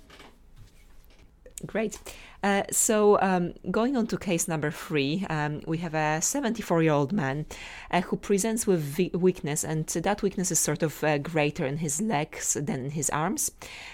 Great. 1.65 1.97
Uh, 2.43 2.63
so, 2.71 3.17
um, 3.21 3.53
going 3.71 3.95
on 3.95 4.05
to 4.07 4.17
case 4.17 4.49
number 4.49 4.69
three, 4.69 5.25
um, 5.29 5.61
we 5.65 5.77
have 5.77 5.93
a 5.93 6.21
74 6.21 6.83
year 6.83 6.91
old 6.91 7.13
man 7.13 7.45
uh, 7.89 8.01
who 8.01 8.17
presents 8.17 8.67
with 8.67 8.99
weakness, 9.13 9.63
and 9.63 9.87
that 9.87 10.21
weakness 10.21 10.51
is 10.51 10.59
sort 10.59 10.83
of 10.83 11.01
uh, 11.05 11.17
greater 11.19 11.65
in 11.65 11.77
his 11.77 12.01
legs 12.01 12.55
than 12.55 12.83
in 12.85 12.91
his 12.91 13.09
arms, 13.11 13.51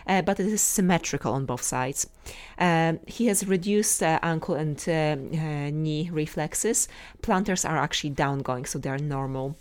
uh, 0.08 0.24
but 0.24 0.40
it 0.40 0.48
is 0.48 0.62
symmetrical 0.62 1.34
on 1.34 1.46
both 1.46 1.62
sides. 1.62 2.08
Um, 2.58 3.00
he 3.06 3.28
has 3.28 3.46
reduced 3.46 4.02
uh, 4.02 4.18
ankle 4.24 4.56
and 4.56 4.78
uh, 4.90 5.16
knee 5.70 6.10
reflexes. 6.12 6.88
Plantars 7.22 7.70
are 7.70 7.78
actually 7.78 8.12
downgoing, 8.12 8.68
so 8.68 8.80
they 8.80 8.90
are 8.90 8.98
normal. 8.98 9.58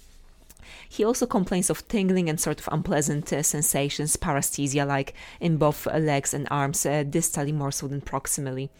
He 0.89 1.05
also 1.05 1.27
complains 1.27 1.71
of 1.71 1.87
tingling 1.89 2.29
and 2.29 2.41
sort 2.41 2.61
of 2.61 2.69
unpleasant 2.73 3.33
uh, 3.33 3.43
sensations, 3.43 4.17
paresthesia, 4.17 4.87
like 4.87 5.15
in 5.41 5.57
both 5.57 5.87
legs 5.87 6.35
and 6.35 6.47
arms, 6.51 6.85
uh, 6.87 7.05
distally 7.05 7.53
more 7.53 7.73
so 7.73 7.89
than 7.89 8.01
proximally. 8.01 8.71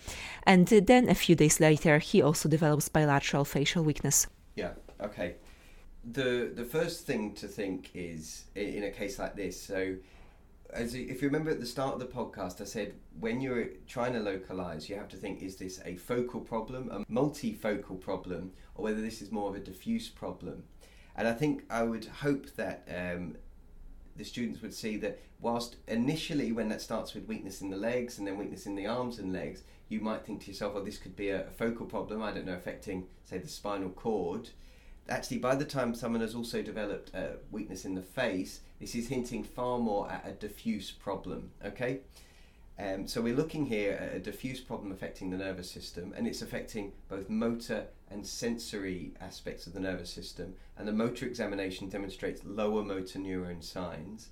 And 0.45 0.67
then 0.67 1.09
a 1.09 1.15
few 1.15 1.35
days 1.35 1.61
later, 1.61 1.99
he 1.99 2.23
also 2.23 2.49
develops 2.49 2.89
bilateral 2.89 3.45
facial 3.45 3.85
weakness. 3.85 4.27
Yeah, 4.57 4.73
okay. 5.01 5.37
The, 6.05 6.51
the 6.55 6.65
first 6.65 7.07
thing 7.07 7.35
to 7.35 7.49
think 7.49 7.91
is 7.95 8.45
in 8.55 8.85
a 8.85 8.91
case 8.91 9.19
like 9.19 9.37
this, 9.37 9.61
so 9.61 9.97
as 10.73 10.95
if 10.95 11.23
you 11.23 11.29
remember 11.29 11.51
at 11.51 11.61
the 11.61 11.67
start 11.67 11.95
of 11.95 12.01
the 12.01 12.07
podcast, 12.07 12.61
I 12.61 12.65
said 12.65 12.95
when 13.19 13.41
you're 13.41 13.69
trying 13.87 14.13
to 14.13 14.21
localize, 14.21 14.89
you 14.89 14.97
have 14.97 15.09
to 15.09 15.17
think: 15.17 15.43
is 15.43 15.57
this 15.57 15.81
a 15.85 15.97
focal 15.97 16.41
problem, 16.41 16.91
a 16.91 17.11
multifocal 17.11 18.01
problem, 18.01 18.53
or 18.75 18.85
whether 18.85 19.01
this 19.01 19.23
is 19.23 19.33
more 19.33 19.49
of 19.49 19.57
a 19.57 19.61
diffuse 19.61 20.09
problem? 20.09 20.65
And 21.19 21.27
I 21.27 21.35
think 21.35 21.65
I 21.69 21.83
would 21.83 22.05
hope 22.07 22.55
that 22.55 22.89
um, 22.89 23.37
the 24.17 24.25
students 24.25 24.63
would 24.63 24.73
see 24.73 24.97
that 24.99 25.19
whilst 25.41 25.77
initially, 25.89 26.53
when 26.53 26.69
that 26.69 26.81
starts 26.81 27.13
with 27.13 27.27
weakness 27.27 27.61
in 27.61 27.71
the 27.71 27.77
legs 27.77 28.19
and 28.19 28.27
then 28.27 28.39
weakness 28.39 28.67
in 28.67 28.77
the 28.77 28.87
arms 28.87 29.19
and 29.19 29.33
legs, 29.33 29.65
you 29.89 30.01
might 30.01 30.25
think 30.25 30.43
to 30.43 30.47
yourself, 30.47 30.75
"Well, 30.75 30.85
this 30.85 30.97
could 30.97 31.17
be 31.17 31.31
a, 31.31 31.49
a 31.49 31.51
focal 31.51 31.87
problem. 31.87 32.23
I 32.23 32.31
don't 32.33 32.47
know, 32.47 32.55
affecting 32.55 33.09
say 33.25 33.39
the 33.39 33.49
spinal 33.49 33.91
cord." 33.91 34.51
actually, 35.09 35.39
by 35.39 35.55
the 35.55 35.65
time 35.65 35.95
someone 35.95 36.21
has 36.21 36.35
also 36.35 36.63
developed 36.63 37.15
a 37.15 37.37
weakness 37.51 37.85
in 37.85 37.95
the 37.95 38.03
face, 38.03 38.61
this 38.79 38.95
is 38.95 39.09
hinting 39.09 39.43
far 39.43 39.79
more 39.79 40.11
at 40.11 40.27
a 40.27 40.33
diffuse 40.33 40.91
problem. 40.91 41.51
Okay. 41.65 42.01
Um, 42.81 43.09
so 43.09 43.21
we're 43.21 43.35
looking 43.35 43.67
here 43.67 43.99
at 44.01 44.15
a 44.15 44.21
diffuse 44.21 44.61
problem 44.61 44.93
affecting 44.93 45.31
the 45.31 45.37
nervous 45.37 45.69
system, 45.69 46.15
and 46.17 46.29
it's 46.29 46.43
affecting 46.43 46.93
both 47.09 47.29
motor 47.29 47.87
and 48.09 48.25
sensory 48.25 49.13
aspects 49.21 49.67
of 49.67 49.73
the 49.73 49.81
nervous 49.81 50.11
system. 50.11 50.55
And 50.77 50.87
the 50.87 50.93
motor 50.93 51.27
examination 51.27 51.89
demonstrates 51.89 52.43
lower 52.45 52.85
motor 52.85 53.19
neuron 53.19 53.65
signs. 53.65 54.29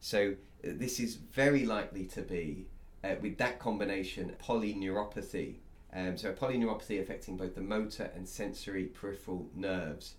So 0.00 0.34
uh, 0.62 0.70
this 0.74 1.00
is 1.00 1.14
very 1.14 1.64
likely 1.64 2.04
to 2.06 2.20
be, 2.20 2.66
uh, 3.02 3.14
with 3.22 3.38
that 3.38 3.58
combination, 3.58 4.36
polyneuropathy, 4.44 5.56
um, 5.94 6.18
so 6.18 6.28
a 6.28 6.32
polyneuropathy 6.34 7.00
affecting 7.00 7.38
both 7.38 7.54
the 7.54 7.62
motor 7.62 8.10
and 8.14 8.28
sensory 8.28 8.84
peripheral 8.84 9.48
nerves. 9.54 10.14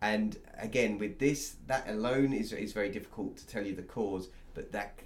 And 0.00 0.36
again, 0.56 0.98
with 0.98 1.18
this, 1.18 1.56
that 1.66 1.88
alone 1.88 2.32
is, 2.32 2.52
is 2.52 2.72
very 2.72 2.90
difficult 2.90 3.36
to 3.38 3.46
tell 3.48 3.66
you 3.66 3.74
the 3.74 3.82
cause, 3.82 4.28
but 4.58 4.72
that 4.72 4.98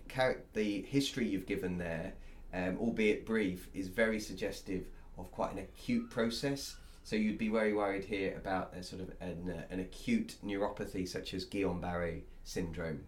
the 0.55 0.81
history 0.83 1.29
you've 1.29 1.45
given 1.45 1.77
there, 1.77 2.15
um, 2.55 2.79
albeit 2.81 3.27
brief, 3.27 3.69
is 3.75 3.87
very 3.89 4.19
suggestive 4.19 4.87
of 5.19 5.31
quite 5.31 5.53
an 5.53 5.59
acute 5.59 6.09
process. 6.09 6.77
So 7.05 7.17
you'd 7.17 7.37
be 7.37 7.51
very 7.51 7.75
worried 7.75 8.05
here 8.05 8.35
about 8.35 8.73
a 8.75 8.83
sort 8.83 9.03
of 9.03 9.11
an, 9.21 9.55
uh, 9.55 9.63
an 9.71 9.81
acute 9.81 10.37
neuropathy 10.43 11.07
such 11.07 11.35
as 11.35 11.45
Guillain-Barré 11.45 12.23
syndrome. 12.45 13.01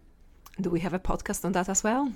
Do 0.61 0.69
we 0.69 0.81
have 0.81 0.93
a 0.93 0.99
podcast 0.99 1.43
on 1.45 1.53
that 1.53 1.67
as 1.67 1.83
well? 1.83 2.13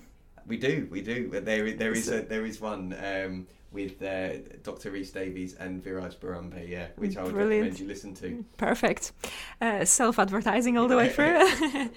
We 0.47 0.57
do, 0.57 0.87
we 0.91 1.01
do. 1.01 1.29
There, 1.29 1.71
there 1.73 1.93
is 1.93 2.09
a, 2.09 2.21
there 2.21 2.45
is 2.45 2.59
one. 2.61 2.95
Um, 3.03 3.47
with 3.71 4.01
uh, 4.01 4.29
Dr. 4.63 4.91
Rhys 4.91 5.11
Davies 5.11 5.53
and 5.53 5.83
Viraj 5.83 6.17
Barambe, 6.17 6.67
yeah, 6.67 6.87
which 6.95 7.17
I 7.17 7.23
would 7.23 7.33
Brilliant. 7.33 7.69
recommend 7.71 7.79
you 7.79 7.87
listen 7.87 8.15
to. 8.15 8.45
Perfect. 8.57 9.11
Uh, 9.61 9.85
Self 9.85 10.17
advertising 10.17 10.77
all 10.77 10.87
the 10.87 10.97
way 10.97 11.09
through. 11.09 11.37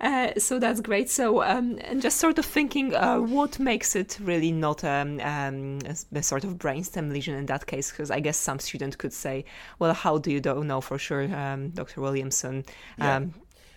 uh, 0.00 0.32
so 0.38 0.58
that's 0.58 0.80
great. 0.80 1.08
So, 1.08 1.42
um, 1.42 1.78
and 1.82 2.02
just 2.02 2.18
sort 2.18 2.38
of 2.38 2.44
thinking 2.44 2.94
uh, 2.94 3.18
what 3.18 3.58
makes 3.60 3.94
it 3.94 4.18
really 4.20 4.50
not 4.50 4.82
um, 4.82 5.20
um, 5.20 5.78
a, 6.12 6.22
sort 6.22 6.42
of 6.42 6.54
brainstem 6.54 7.12
lesion 7.12 7.34
in 7.36 7.46
that 7.46 7.66
case? 7.66 7.90
Because 7.92 8.10
I 8.10 8.18
guess 8.18 8.36
some 8.36 8.58
student 8.58 8.98
could 8.98 9.12
say, 9.12 9.44
well, 9.78 9.94
how 9.94 10.18
do 10.18 10.32
you 10.32 10.40
know 10.40 10.80
for 10.80 10.98
sure, 10.98 11.32
um, 11.34 11.70
Dr. 11.70 12.00
Williamson? 12.00 12.64
Yeah. 12.98 13.16
Um, 13.16 13.34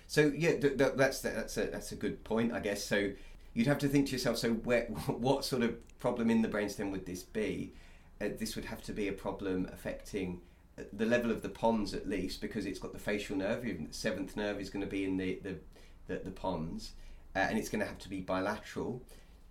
so 0.07 0.31
yeah, 0.35 0.57
th- 0.57 0.77
th- 0.77 0.93
that's 0.95 1.19
that's 1.19 1.57
a 1.57 1.65
that's 1.65 1.91
a 1.91 1.95
good 1.95 2.23
point, 2.23 2.53
I 2.53 2.61
guess. 2.61 2.81
So 2.83 3.11
you'd 3.57 3.65
have 3.65 3.79
to 3.79 3.87
think 3.87 4.05
to 4.05 4.11
yourself, 4.11 4.37
so 4.37 4.51
where, 4.51 4.83
what 5.07 5.43
sort 5.43 5.63
of 5.63 5.75
problem 5.97 6.29
in 6.29 6.43
the 6.43 6.47
brainstem 6.47 6.91
would 6.91 7.07
this 7.07 7.23
be? 7.23 7.73
Uh, 8.21 8.29
this 8.37 8.55
would 8.55 8.65
have 8.65 8.83
to 8.83 8.93
be 8.93 9.07
a 9.07 9.11
problem 9.11 9.67
affecting 9.73 10.39
uh, 10.77 10.83
the 10.93 11.05
level 11.05 11.31
of 11.31 11.41
the 11.41 11.49
pons 11.49 11.95
at 11.95 12.07
least, 12.07 12.39
because 12.39 12.67
it's 12.67 12.77
got 12.77 12.93
the 12.93 12.99
facial 12.99 13.35
nerve. 13.35 13.63
The 13.63 13.87
seventh 13.89 14.37
nerve 14.37 14.61
is 14.61 14.69
going 14.69 14.85
to 14.85 14.89
be 14.89 15.03
in 15.03 15.17
the 15.17 15.39
the, 15.41 15.55
the, 16.05 16.19
the 16.23 16.31
pons, 16.31 16.91
uh, 17.35 17.39
and 17.39 17.57
it's 17.57 17.67
going 17.67 17.81
to 17.81 17.87
have 17.87 17.97
to 17.99 18.09
be 18.09 18.21
bilateral. 18.21 19.01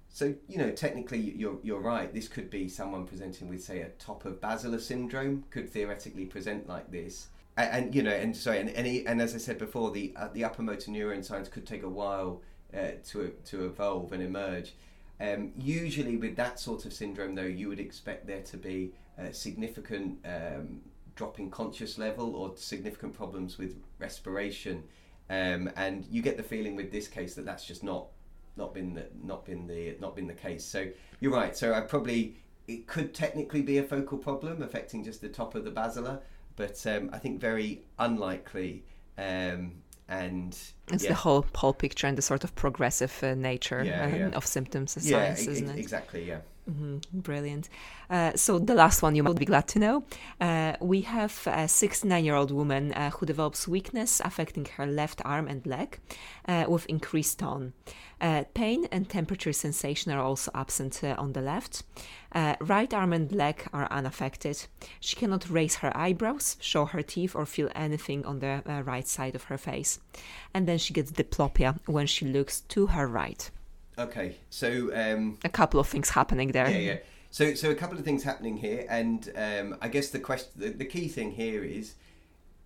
So 0.08 0.34
you 0.48 0.58
know, 0.58 0.70
technically, 0.70 1.18
you're 1.18 1.58
you're 1.64 1.80
right. 1.80 2.14
This 2.14 2.28
could 2.28 2.48
be 2.48 2.68
someone 2.68 3.06
presenting 3.06 3.48
with, 3.48 3.64
say, 3.64 3.80
a 3.80 3.88
top 3.98 4.24
of 4.24 4.40
basilar 4.40 4.78
syndrome. 4.78 5.44
Could 5.50 5.68
theoretically 5.68 6.26
present 6.26 6.68
like 6.68 6.92
this, 6.92 7.26
and, 7.56 7.86
and 7.86 7.94
you 7.94 8.04
know, 8.04 8.12
and 8.12 8.36
sorry, 8.36 8.60
and 8.60 8.70
and, 8.70 8.86
and 8.86 9.20
as 9.20 9.34
I 9.34 9.38
said 9.38 9.58
before, 9.58 9.90
the 9.90 10.14
uh, 10.16 10.28
the 10.32 10.44
upper 10.44 10.62
motor 10.62 10.92
neuron 10.92 11.24
signs 11.24 11.48
could 11.48 11.66
take 11.66 11.82
a 11.82 11.88
while 11.88 12.40
uh, 12.76 12.90
to 13.08 13.32
to 13.46 13.66
evolve 13.66 14.12
and 14.12 14.22
emerge. 14.22 14.74
Um, 15.18 15.52
usually, 15.56 16.16
with 16.16 16.36
that 16.36 16.60
sort 16.60 16.84
of 16.84 16.92
syndrome, 16.92 17.34
though, 17.34 17.42
you 17.42 17.68
would 17.68 17.80
expect 17.80 18.26
there 18.26 18.42
to 18.42 18.56
be 18.56 18.92
a 19.16 19.32
significant 19.32 20.18
um, 20.26 20.82
drop 21.14 21.38
in 21.38 21.50
conscious 21.50 21.96
level 21.96 22.36
or 22.36 22.52
significant 22.56 23.14
problems 23.14 23.56
with 23.56 23.76
respiration, 23.98 24.82
um, 25.30 25.70
and 25.76 26.06
you 26.10 26.20
get 26.20 26.36
the 26.36 26.42
feeling 26.42 26.76
with 26.76 26.92
this 26.92 27.08
case 27.08 27.34
that 27.34 27.46
that's 27.46 27.64
just 27.64 27.82
not 27.82 28.08
not 28.56 28.74
been 28.74 28.94
the, 28.94 29.06
not 29.22 29.44
been 29.44 29.66
the 29.66 29.96
not 30.00 30.14
been 30.14 30.26
the 30.26 30.34
case. 30.34 30.64
So 30.64 30.88
you're 31.20 31.32
right. 31.32 31.56
So 31.56 31.72
I 31.72 31.80
probably 31.80 32.36
it 32.68 32.86
could 32.86 33.14
technically 33.14 33.62
be 33.62 33.78
a 33.78 33.82
focal 33.82 34.18
problem 34.18 34.62
affecting 34.62 35.04
just 35.04 35.20
the 35.20 35.28
top 35.28 35.54
of 35.54 35.64
the 35.64 35.70
basilar, 35.70 36.20
but 36.56 36.84
um, 36.86 37.10
I 37.12 37.18
think 37.18 37.40
very 37.40 37.84
unlikely. 37.98 38.84
Um, 39.18 39.76
and 40.08 40.56
it's 40.88 41.04
yeah. 41.04 41.10
the 41.10 41.14
whole 41.14 41.46
whole 41.54 41.72
picture 41.72 42.06
and 42.06 42.16
the 42.16 42.22
sort 42.22 42.44
of 42.44 42.54
progressive 42.54 43.18
uh, 43.22 43.34
nature 43.34 43.82
yeah, 43.84 44.04
um, 44.04 44.14
yeah. 44.14 44.28
of 44.28 44.46
symptoms 44.46 44.96
and 44.96 45.04
signs, 45.04 45.46
isn't 45.46 45.68
it? 45.68 45.78
Exactly, 45.78 46.24
yeah. 46.24 46.40
Mm-hmm. 46.70 47.20
Brilliant. 47.20 47.68
Uh, 48.10 48.32
so 48.34 48.58
the 48.58 48.74
last 48.74 49.00
one 49.00 49.14
you 49.14 49.22
might 49.22 49.38
be 49.38 49.44
glad 49.44 49.68
to 49.68 49.78
know. 49.78 50.04
Uh, 50.40 50.74
we 50.80 51.02
have 51.02 51.42
a 51.46 51.66
69-year-old 51.66 52.50
woman 52.50 52.92
uh, 52.92 53.10
who 53.10 53.26
develops 53.26 53.68
weakness 53.68 54.20
affecting 54.24 54.66
her 54.76 54.86
left 54.86 55.22
arm 55.24 55.46
and 55.46 55.64
leg 55.64 56.00
uh, 56.48 56.64
with 56.68 56.84
increased 56.86 57.38
tone. 57.38 57.72
Uh, 58.20 58.44
pain 58.54 58.88
and 58.90 59.08
temperature 59.08 59.52
sensation 59.52 60.10
are 60.10 60.20
also 60.20 60.50
absent 60.54 61.04
uh, 61.04 61.14
on 61.18 61.34
the 61.34 61.40
left. 61.40 61.84
Right 62.60 62.92
arm 62.92 63.12
and 63.12 63.32
leg 63.32 63.66
are 63.72 63.88
unaffected. 63.90 64.66
She 65.00 65.16
cannot 65.16 65.48
raise 65.48 65.76
her 65.76 65.96
eyebrows, 65.96 66.56
show 66.60 66.84
her 66.84 67.02
teeth, 67.02 67.34
or 67.34 67.46
feel 67.46 67.70
anything 67.74 68.24
on 68.26 68.40
the 68.40 68.62
right 68.84 69.08
side 69.08 69.34
of 69.34 69.44
her 69.44 69.58
face. 69.58 69.98
And 70.52 70.66
then 70.66 70.78
she 70.78 70.92
gets 70.92 71.10
diplopia 71.12 71.78
when 71.86 72.06
she 72.06 72.26
looks 72.26 72.60
to 72.60 72.88
her 72.88 73.06
right. 73.06 73.50
Okay, 73.98 74.36
so 74.50 74.90
um, 74.94 75.38
a 75.44 75.48
couple 75.48 75.80
of 75.80 75.88
things 75.88 76.10
happening 76.10 76.52
there. 76.52 76.68
Yeah, 76.68 76.78
yeah. 76.78 76.98
So, 77.30 77.54
so 77.54 77.70
a 77.70 77.74
couple 77.74 77.98
of 77.98 78.04
things 78.04 78.22
happening 78.22 78.56
here, 78.56 78.86
and 78.88 79.30
um, 79.36 79.76
I 79.80 79.88
guess 79.88 80.10
the 80.10 80.20
question, 80.20 80.50
the, 80.56 80.68
the 80.70 80.84
key 80.84 81.08
thing 81.08 81.32
here 81.32 81.64
is, 81.64 81.94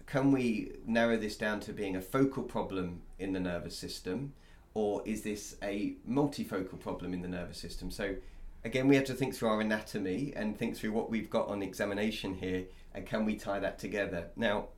can 0.07 0.33
we 0.33 0.73
narrow 0.87 1.17
this 1.17 1.37
down 1.37 1.61
to 1.61 1.73
being 1.73 1.97
a 1.97 2.01
focal 2.01 2.43
problem 2.43 3.03
in 3.19 3.33
the 3.33 3.41
nervous 3.41 3.77
system, 3.77 4.33
or 4.75 5.03
is 5.05 5.23
this 5.23 5.57
a 5.63 5.95
multifocal 6.09 6.79
problem 6.79 7.15
in 7.15 7.23
the 7.23 7.29
nervous 7.29 7.59
system? 7.59 7.91
So, 7.91 8.17
again, 8.65 8.89
we 8.89 8.97
have 8.97 9.05
to 9.07 9.15
think 9.15 9.35
through 9.35 9.49
our 9.49 9.61
anatomy 9.61 10.33
and 10.35 10.57
think 10.57 10.77
through 10.77 10.93
what 10.93 11.11
we've 11.11 11.31
got 11.31 11.49
on 11.49 11.63
examination 11.63 12.35
here, 12.35 12.65
and 12.95 13.07
can 13.07 13.25
we 13.25 13.37
tie 13.37 13.59
that 13.61 13.79
together? 13.79 14.29
Now, 14.37 14.69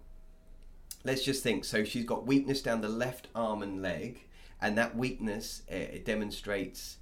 let's 1.04 1.24
just 1.24 1.42
think. 1.42 1.64
So, 1.64 1.84
she's 1.84 2.04
got 2.04 2.26
weakness 2.26 2.62
down 2.62 2.80
the 2.80 2.88
left 2.88 3.28
arm 3.34 3.62
and 3.62 3.82
leg 3.82 4.26
and 4.62 4.78
that 4.78 4.96
weakness 4.96 5.62
uh, 5.70 5.74
it 5.74 6.04
demonstrates 6.06 6.98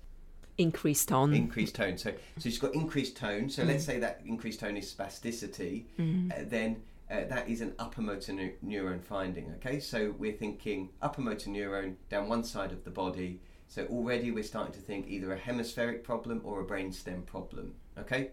increased 0.58 1.08
tone. 1.08 1.32
Increased 1.34 1.74
tone. 1.74 1.96
So, 1.96 2.10
so 2.10 2.40
she's 2.40 2.58
got 2.58 2.74
increased 2.74 3.16
tone. 3.16 3.48
So 3.48 3.62
mm. 3.62 3.68
let's 3.68 3.84
say 3.84 3.98
that 4.00 4.22
increased 4.26 4.60
tone 4.60 4.76
is 4.76 4.92
spasticity. 4.92 5.84
Mm. 5.98 6.32
Uh, 6.32 6.44
then 6.48 6.82
uh, 7.10 7.24
that 7.28 7.48
is 7.48 7.60
an 7.60 7.74
upper 7.78 8.02
motor 8.02 8.32
ne- 8.32 8.54
neuron 8.64 9.02
finding. 9.02 9.52
Okay, 9.56 9.78
so 9.78 10.14
we're 10.18 10.32
thinking 10.32 10.90
upper 11.00 11.20
motor 11.20 11.50
neuron 11.50 11.94
down 12.08 12.28
one 12.28 12.42
side 12.42 12.72
of 12.72 12.84
the 12.84 12.90
body. 12.90 13.40
So 13.70 13.86
already 13.86 14.32
we're 14.32 14.42
starting 14.42 14.72
to 14.72 14.80
think 14.80 15.06
either 15.08 15.32
a 15.32 15.38
hemispheric 15.38 16.02
problem 16.02 16.40
or 16.42 16.60
a 16.60 16.64
brainstem 16.64 17.24
problem. 17.24 17.76
Okay. 17.96 18.32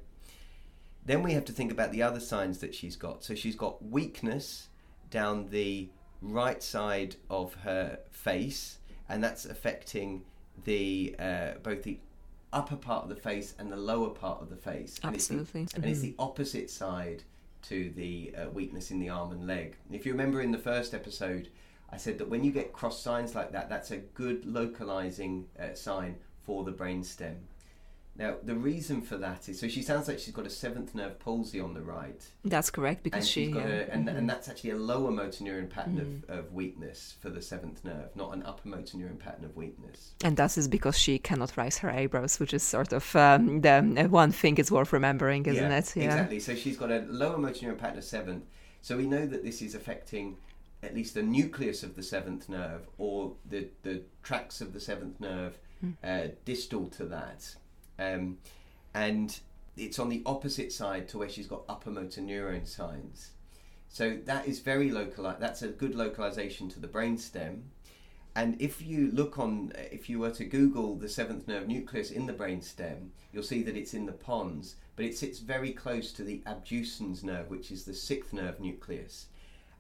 Then 1.06 1.22
we 1.22 1.34
have 1.34 1.46
to 1.46 1.52
think 1.52 1.72
about 1.72 1.92
the 1.92 2.02
other 2.02 2.20
signs 2.20 2.58
that 2.58 2.74
she's 2.74 2.96
got. 2.96 3.24
So 3.24 3.36
she's 3.36 3.56
got 3.56 3.86
weakness 3.86 4.70
down 5.12 5.52
the 5.52 5.90
right 6.24 6.64
side 6.64 7.18
of 7.30 7.54
her 7.54 8.00
face 8.10 8.80
and 9.08 9.24
that's 9.24 9.46
affecting 9.46 10.24
the 10.66 11.16
uh, 11.20 11.52
both 11.62 11.84
the 11.84 12.00
upper 12.52 12.76
part 12.76 13.04
of 13.04 13.10
the 13.10 13.16
face 13.16 13.54
and 13.60 13.72
the 13.72 13.78
lower 13.78 14.10
part 14.10 14.42
of 14.42 14.50
the 14.50 14.56
face. 14.56 15.00
Absolutely. 15.04 15.62
And 15.62 15.66
it's 15.66 15.74
the, 15.74 15.82
and 15.82 15.86
it's 15.86 16.00
the 16.02 16.16
opposite 16.18 16.72
side 16.72 17.22
to 17.70 17.92
the 17.92 18.34
uh, 18.36 18.50
weakness 18.50 18.90
in 18.90 19.00
the 19.00 19.10
arm 19.10 19.32
and 19.32 19.46
leg. 19.46 19.76
If 19.92 20.04
you 20.04 20.14
remember 20.14 20.42
in 20.42 20.52
the 20.52 20.58
first 20.58 20.96
episode, 20.96 21.50
I 21.90 21.98
said 21.98 22.18
that 22.18 22.30
when 22.30 22.44
you 22.44 22.52
get 22.52 22.74
cross 22.74 23.02
signs 23.02 23.34
like 23.36 23.52
that, 23.54 23.70
that's 23.70 23.92
a 23.92 23.98
good 23.98 24.46
localizing 24.46 25.48
uh, 25.60 25.74
sign 25.74 26.18
for 26.44 26.64
the 26.64 26.72
brainstem. 26.72 27.36
Now, 28.18 28.38
the 28.42 28.56
reason 28.56 29.02
for 29.04 29.16
that 29.18 29.48
is 29.48 29.60
so 29.60 29.68
she 29.68 29.84
sounds 29.84 30.08
like 30.08 30.18
she's 30.18 30.34
got 30.34 30.48
a 30.48 30.50
seventh 30.50 30.96
nerve 30.96 31.20
palsy 31.20 31.60
on 31.60 31.76
the 31.76 31.82
right. 31.82 32.20
That's 32.44 32.72
correct 32.72 33.04
because 33.04 33.20
and 33.20 33.28
she 33.28 33.46
she's 33.46 33.54
got 33.54 33.66
uh, 33.66 33.70
a, 33.70 33.94
and, 33.94 34.08
mhm. 34.08 34.18
and 34.18 34.30
that's 34.30 34.50
actually 34.50 34.72
a 34.72 34.76
lower 34.76 35.12
motor 35.12 35.44
neuron 35.44 35.70
pattern 35.70 36.24
Mm. 36.28 36.30
of, 36.30 36.40
of 36.40 36.52
weakness 36.52 37.14
for 37.22 37.30
the 37.30 37.42
seventh 37.44 37.84
nerve, 37.86 38.10
not 38.16 38.34
an 38.34 38.42
upper 38.44 38.68
motor 38.68 38.98
neuron 38.98 39.20
pattern 39.20 39.46
of 39.46 39.56
weakness. 39.56 40.14
And 40.24 40.36
that 40.38 40.58
is 40.58 40.68
because 40.68 40.98
she 40.98 41.20
cannot 41.20 41.56
raise 41.58 41.78
her 41.78 41.92
eyebrows, 41.92 42.40
which 42.40 42.56
is 42.56 42.64
sort 42.64 42.92
of 42.92 43.16
um, 43.16 43.62
the 43.62 43.70
uh, 43.98 44.08
one 44.08 44.32
thing 44.32 44.58
is 44.58 44.72
worth 44.72 44.94
remembering, 44.94 45.46
isn't 45.46 45.64
yeah, 45.64 45.78
it? 45.78 45.96
Exactly. 45.96 46.40
So 46.40 46.56
she's 46.56 46.76
got 46.76 46.90
a 46.90 47.06
lower 47.08 47.38
motor 47.38 47.68
neuron 47.68 47.78
pattern 47.78 48.00
of 48.00 48.04
seventh. 48.04 48.46
So 48.82 48.98
we 48.98 49.06
know 49.06 49.28
that 49.28 49.44
this 49.44 49.62
is 49.62 49.76
affecting 49.76 50.38
at 50.84 50.94
least 50.94 51.14
the 51.14 51.24
nucleus 51.24 51.84
of 51.84 51.96
the 51.96 52.04
seventh 52.04 52.50
nerve 52.50 52.88
or 52.98 53.34
the, 53.50 53.68
the 53.84 54.04
tracks 54.24 54.62
of 54.62 54.74
the 54.74 54.80
seventh 54.80 55.20
nerve 55.20 55.58
Hmm. 55.82 55.92
uh, 56.04 56.28
distal 56.44 56.88
to 56.88 57.06
that. 57.06 57.56
Um, 58.00 58.40
and 58.94 59.40
it's 59.76 60.00
on 60.00 60.10
the 60.10 60.24
opposite 60.26 60.72
side 60.72 61.08
to 61.10 61.20
where 61.20 61.30
she's 61.30 61.46
got 61.46 61.66
upper 61.70 61.92
motor 61.92 62.22
neuron 62.22 62.68
signs. 62.68 63.32
So 63.88 64.18
that 64.26 64.48
is 64.48 64.60
very 64.60 64.90
localized. 64.90 65.40
That's 65.40 65.62
a 65.62 65.68
good 65.68 65.94
localization 65.94 66.68
to 66.70 66.80
the 66.80 66.88
brainstem. 66.88 67.62
And 68.36 68.60
if 68.62 68.82
you 68.82 69.12
look 69.12 69.38
on, 69.40 69.72
if 69.92 70.10
you 70.10 70.20
were 70.20 70.32
to 70.32 70.46
Google 70.46 70.96
the 70.96 71.10
seventh 71.10 71.48
nerve 71.48 71.68
nucleus 71.68 72.12
in 72.12 72.26
the 72.26 72.34
brainstem, 72.34 73.10
you'll 73.32 73.44
see 73.44 73.64
that 73.64 73.78
it's 73.78 73.94
in 73.94 74.06
the 74.06 74.12
pons, 74.14 74.76
but 74.96 75.06
it 75.06 75.18
sits 75.18 75.40
very 75.40 75.72
close 75.72 76.12
to 76.14 76.24
the 76.24 76.42
abducens 76.48 77.24
nerve, 77.24 77.50
which 77.50 77.72
is 77.72 77.84
the 77.84 77.94
sixth 77.94 78.34
nerve 78.34 78.60
nucleus. 78.60 79.28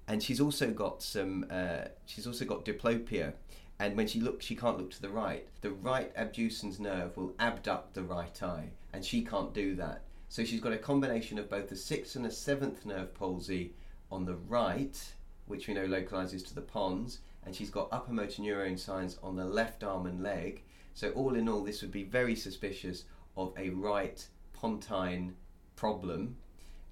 And 0.08 0.24
she's 0.24 0.40
also 0.40 0.72
got 0.72 1.04
some. 1.04 1.46
Uh, 1.50 1.86
she's 2.06 2.26
also 2.28 2.46
got 2.46 2.66
diplopia, 2.66 3.34
and 3.80 3.98
when 3.98 4.08
she 4.08 4.22
looks, 4.22 4.46
she 4.46 4.56
can't 4.56 4.78
look 4.78 4.92
to 4.92 5.02
the 5.02 5.10
right. 5.10 5.48
The 5.62 5.72
right 5.72 6.16
abducens 6.16 6.80
nerve 6.80 7.18
will 7.18 7.36
abduct 7.40 7.94
the 7.94 8.04
right 8.04 8.42
eye, 8.42 8.70
and 8.94 9.04
she 9.04 9.22
can't 9.22 9.54
do 9.54 9.76
that. 9.76 10.04
So 10.30 10.44
she's 10.44 10.62
got 10.62 10.74
a 10.74 10.78
combination 10.78 11.38
of 11.38 11.50
both 11.50 11.70
the 11.70 11.76
sixth 11.76 12.16
and 12.16 12.26
the 12.26 12.32
seventh 12.32 12.86
nerve 12.86 13.14
palsy 13.14 13.74
on 14.12 14.26
the 14.26 14.36
right, 14.36 14.98
which 15.46 15.68
we 15.68 15.74
know 15.74 15.86
localizes 15.86 16.44
to 16.44 16.56
the 16.56 16.62
pons, 16.62 17.20
and 17.46 17.56
she's 17.56 17.70
got 17.70 17.90
upper 17.92 18.12
motor 18.12 18.42
neuron 18.42 18.78
signs 18.80 19.18
on 19.22 19.36
the 19.36 19.46
left 19.46 19.84
arm 19.84 20.06
and 20.06 20.24
leg. 20.24 20.64
So 20.94 21.12
all 21.12 21.36
in 21.36 21.48
all, 21.48 21.64
this 21.64 21.82
would 21.82 21.92
be 21.92 22.04
very 22.04 22.36
suspicious 22.36 23.06
of 23.36 23.54
a 23.58 23.70
right 23.70 24.26
pontine 24.54 25.36
problem. 25.76 26.38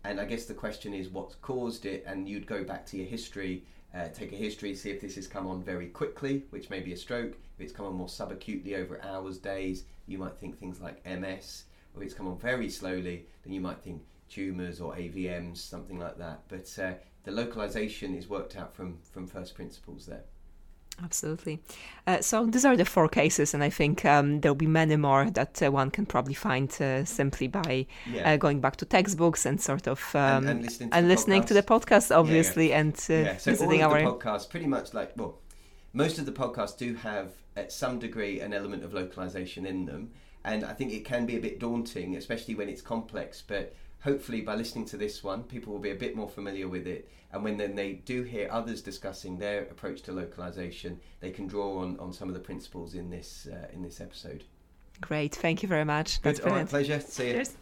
And 0.05 0.21
I 0.21 0.25
guess 0.25 0.45
the 0.45 0.53
question 0.53 0.93
is 0.93 1.09
what's 1.09 1.33
caused 1.35 1.87
it, 1.87 2.03
and 2.05 2.29
you'd 2.29 2.45
go 2.45 2.63
back 2.63 2.85
to 2.87 2.97
your 2.97 3.07
history, 3.07 3.63
uh, 3.91 4.09
take 4.09 4.31
a 4.31 4.35
history, 4.35 4.75
see 4.75 4.91
if 4.91 5.01
this 5.01 5.15
has 5.15 5.27
come 5.27 5.47
on 5.47 5.63
very 5.63 5.87
quickly, 5.87 6.43
which 6.51 6.69
may 6.69 6.79
be 6.79 6.93
a 6.93 6.97
stroke. 6.97 7.31
If 7.55 7.61
it's 7.61 7.73
come 7.73 7.87
on 7.87 7.95
more 7.95 8.07
subacutely 8.07 8.75
over 8.75 9.01
hours, 9.03 9.39
days, 9.39 9.85
you 10.05 10.19
might 10.19 10.37
think 10.37 10.59
things 10.59 10.79
like 10.79 11.03
MS. 11.05 11.63
Or 11.95 12.03
if 12.03 12.05
it's 12.05 12.13
come 12.13 12.27
on 12.27 12.37
very 12.37 12.69
slowly, 12.69 13.25
then 13.43 13.51
you 13.53 13.61
might 13.61 13.79
think 13.79 14.03
tumours 14.29 14.79
or 14.79 14.93
AVMs, 14.93 15.57
something 15.57 15.97
like 15.97 16.19
that. 16.19 16.41
But 16.49 16.71
uh, 16.77 16.93
the 17.23 17.31
localization 17.31 18.13
is 18.13 18.29
worked 18.29 18.55
out 18.55 18.75
from, 18.75 18.99
from 19.11 19.25
first 19.25 19.55
principles 19.55 20.05
there. 20.05 20.25
Absolutely. 21.03 21.59
Uh, 22.07 22.21
so 22.21 22.45
these 22.45 22.63
are 22.63 22.77
the 22.77 22.85
four 22.85 23.09
cases, 23.09 23.53
and 23.53 23.61
I 23.63 23.69
think 23.69 24.05
um, 24.05 24.39
there'll 24.39 24.55
be 24.55 24.67
many 24.67 24.95
more 24.95 25.29
that 25.31 25.61
uh, 25.61 25.69
one 25.71 25.91
can 25.91 26.05
probably 26.05 26.33
find 26.33 26.69
uh, 26.81 27.03
simply 27.03 27.47
by 27.47 27.85
Yeah. 28.05 28.33
uh, 28.33 28.37
going 28.37 28.61
back 28.61 28.77
to 28.77 28.85
textbooks 28.85 29.45
and 29.45 29.59
sort 29.59 29.87
of 29.87 29.99
um, 30.15 30.21
and, 30.47 30.49
and 30.49 30.61
listening 30.63 30.89
to, 30.89 30.95
and 30.95 31.05
the 31.05 31.09
listening 31.09 31.43
to 31.43 31.53
the 31.53 31.63
podcast. 31.63 32.15
obviously, 32.15 32.71
and 32.71 32.93
uh, 33.09 33.13
yeah, 33.13 33.37
so 33.37 33.51
all 33.51 33.57
visiting 33.57 33.81
of 33.81 33.91
our. 33.91 33.99
the 33.99 34.05
podcasts, 34.05 34.49
pretty 34.49 34.67
much 34.67 34.93
like 34.93 35.11
well, 35.17 35.39
most 35.93 36.17
of 36.17 36.25
the 36.25 36.31
podcasts 36.31 36.77
do 36.77 36.95
have 36.95 37.31
at 37.57 37.71
some 37.71 37.99
degree 37.99 38.39
an 38.39 38.53
element 38.53 38.83
of 38.83 38.93
localization 38.93 39.65
in 39.65 39.85
them, 39.85 40.11
and 40.45 40.63
I 40.63 40.73
think 40.73 40.93
it 40.93 41.03
can 41.03 41.25
be 41.25 41.35
a 41.35 41.41
bit 41.41 41.59
daunting, 41.59 42.15
especially 42.15 42.55
when 42.55 42.69
it's 42.69 42.81
complex. 42.81 43.43
But 43.45 43.75
hopefully, 44.05 44.39
by 44.39 44.55
listening 44.55 44.85
to 44.85 44.95
this 44.97 45.21
one, 45.23 45.43
people 45.43 45.73
will 45.73 45.81
be 45.81 45.91
a 45.91 45.95
bit 45.95 46.15
more 46.15 46.29
familiar 46.29 46.69
with 46.69 46.87
it, 46.87 47.09
and 47.33 47.43
when 47.43 47.57
then 47.57 47.75
they 47.75 47.91
do 47.93 48.23
hear 48.23 48.47
others 48.49 48.81
discussing 48.81 49.37
their 49.37 49.63
approach 49.63 50.01
to 50.03 50.13
localization, 50.13 51.01
they 51.19 51.31
can 51.31 51.47
draw 51.47 51.79
on, 51.79 51.99
on 51.99 52.13
some 52.13 52.29
of 52.29 52.35
the 52.35 52.39
principles 52.39 52.93
in 52.93 53.09
this 53.09 53.49
uh, 53.51 53.67
in 53.73 53.81
this 53.81 53.99
episode. 53.99 54.45
Great, 55.01 55.35
thank 55.35 55.61
you 55.61 55.67
very 55.67 55.83
much. 55.83 56.21
That's 56.21 56.39
Good. 56.39 56.49
All 56.49 56.55
right, 56.55 56.69
brilliant. 56.69 56.69
pleasure. 56.69 57.01
See 57.11 57.27
you. 57.27 57.33
Cheers. 57.33 57.57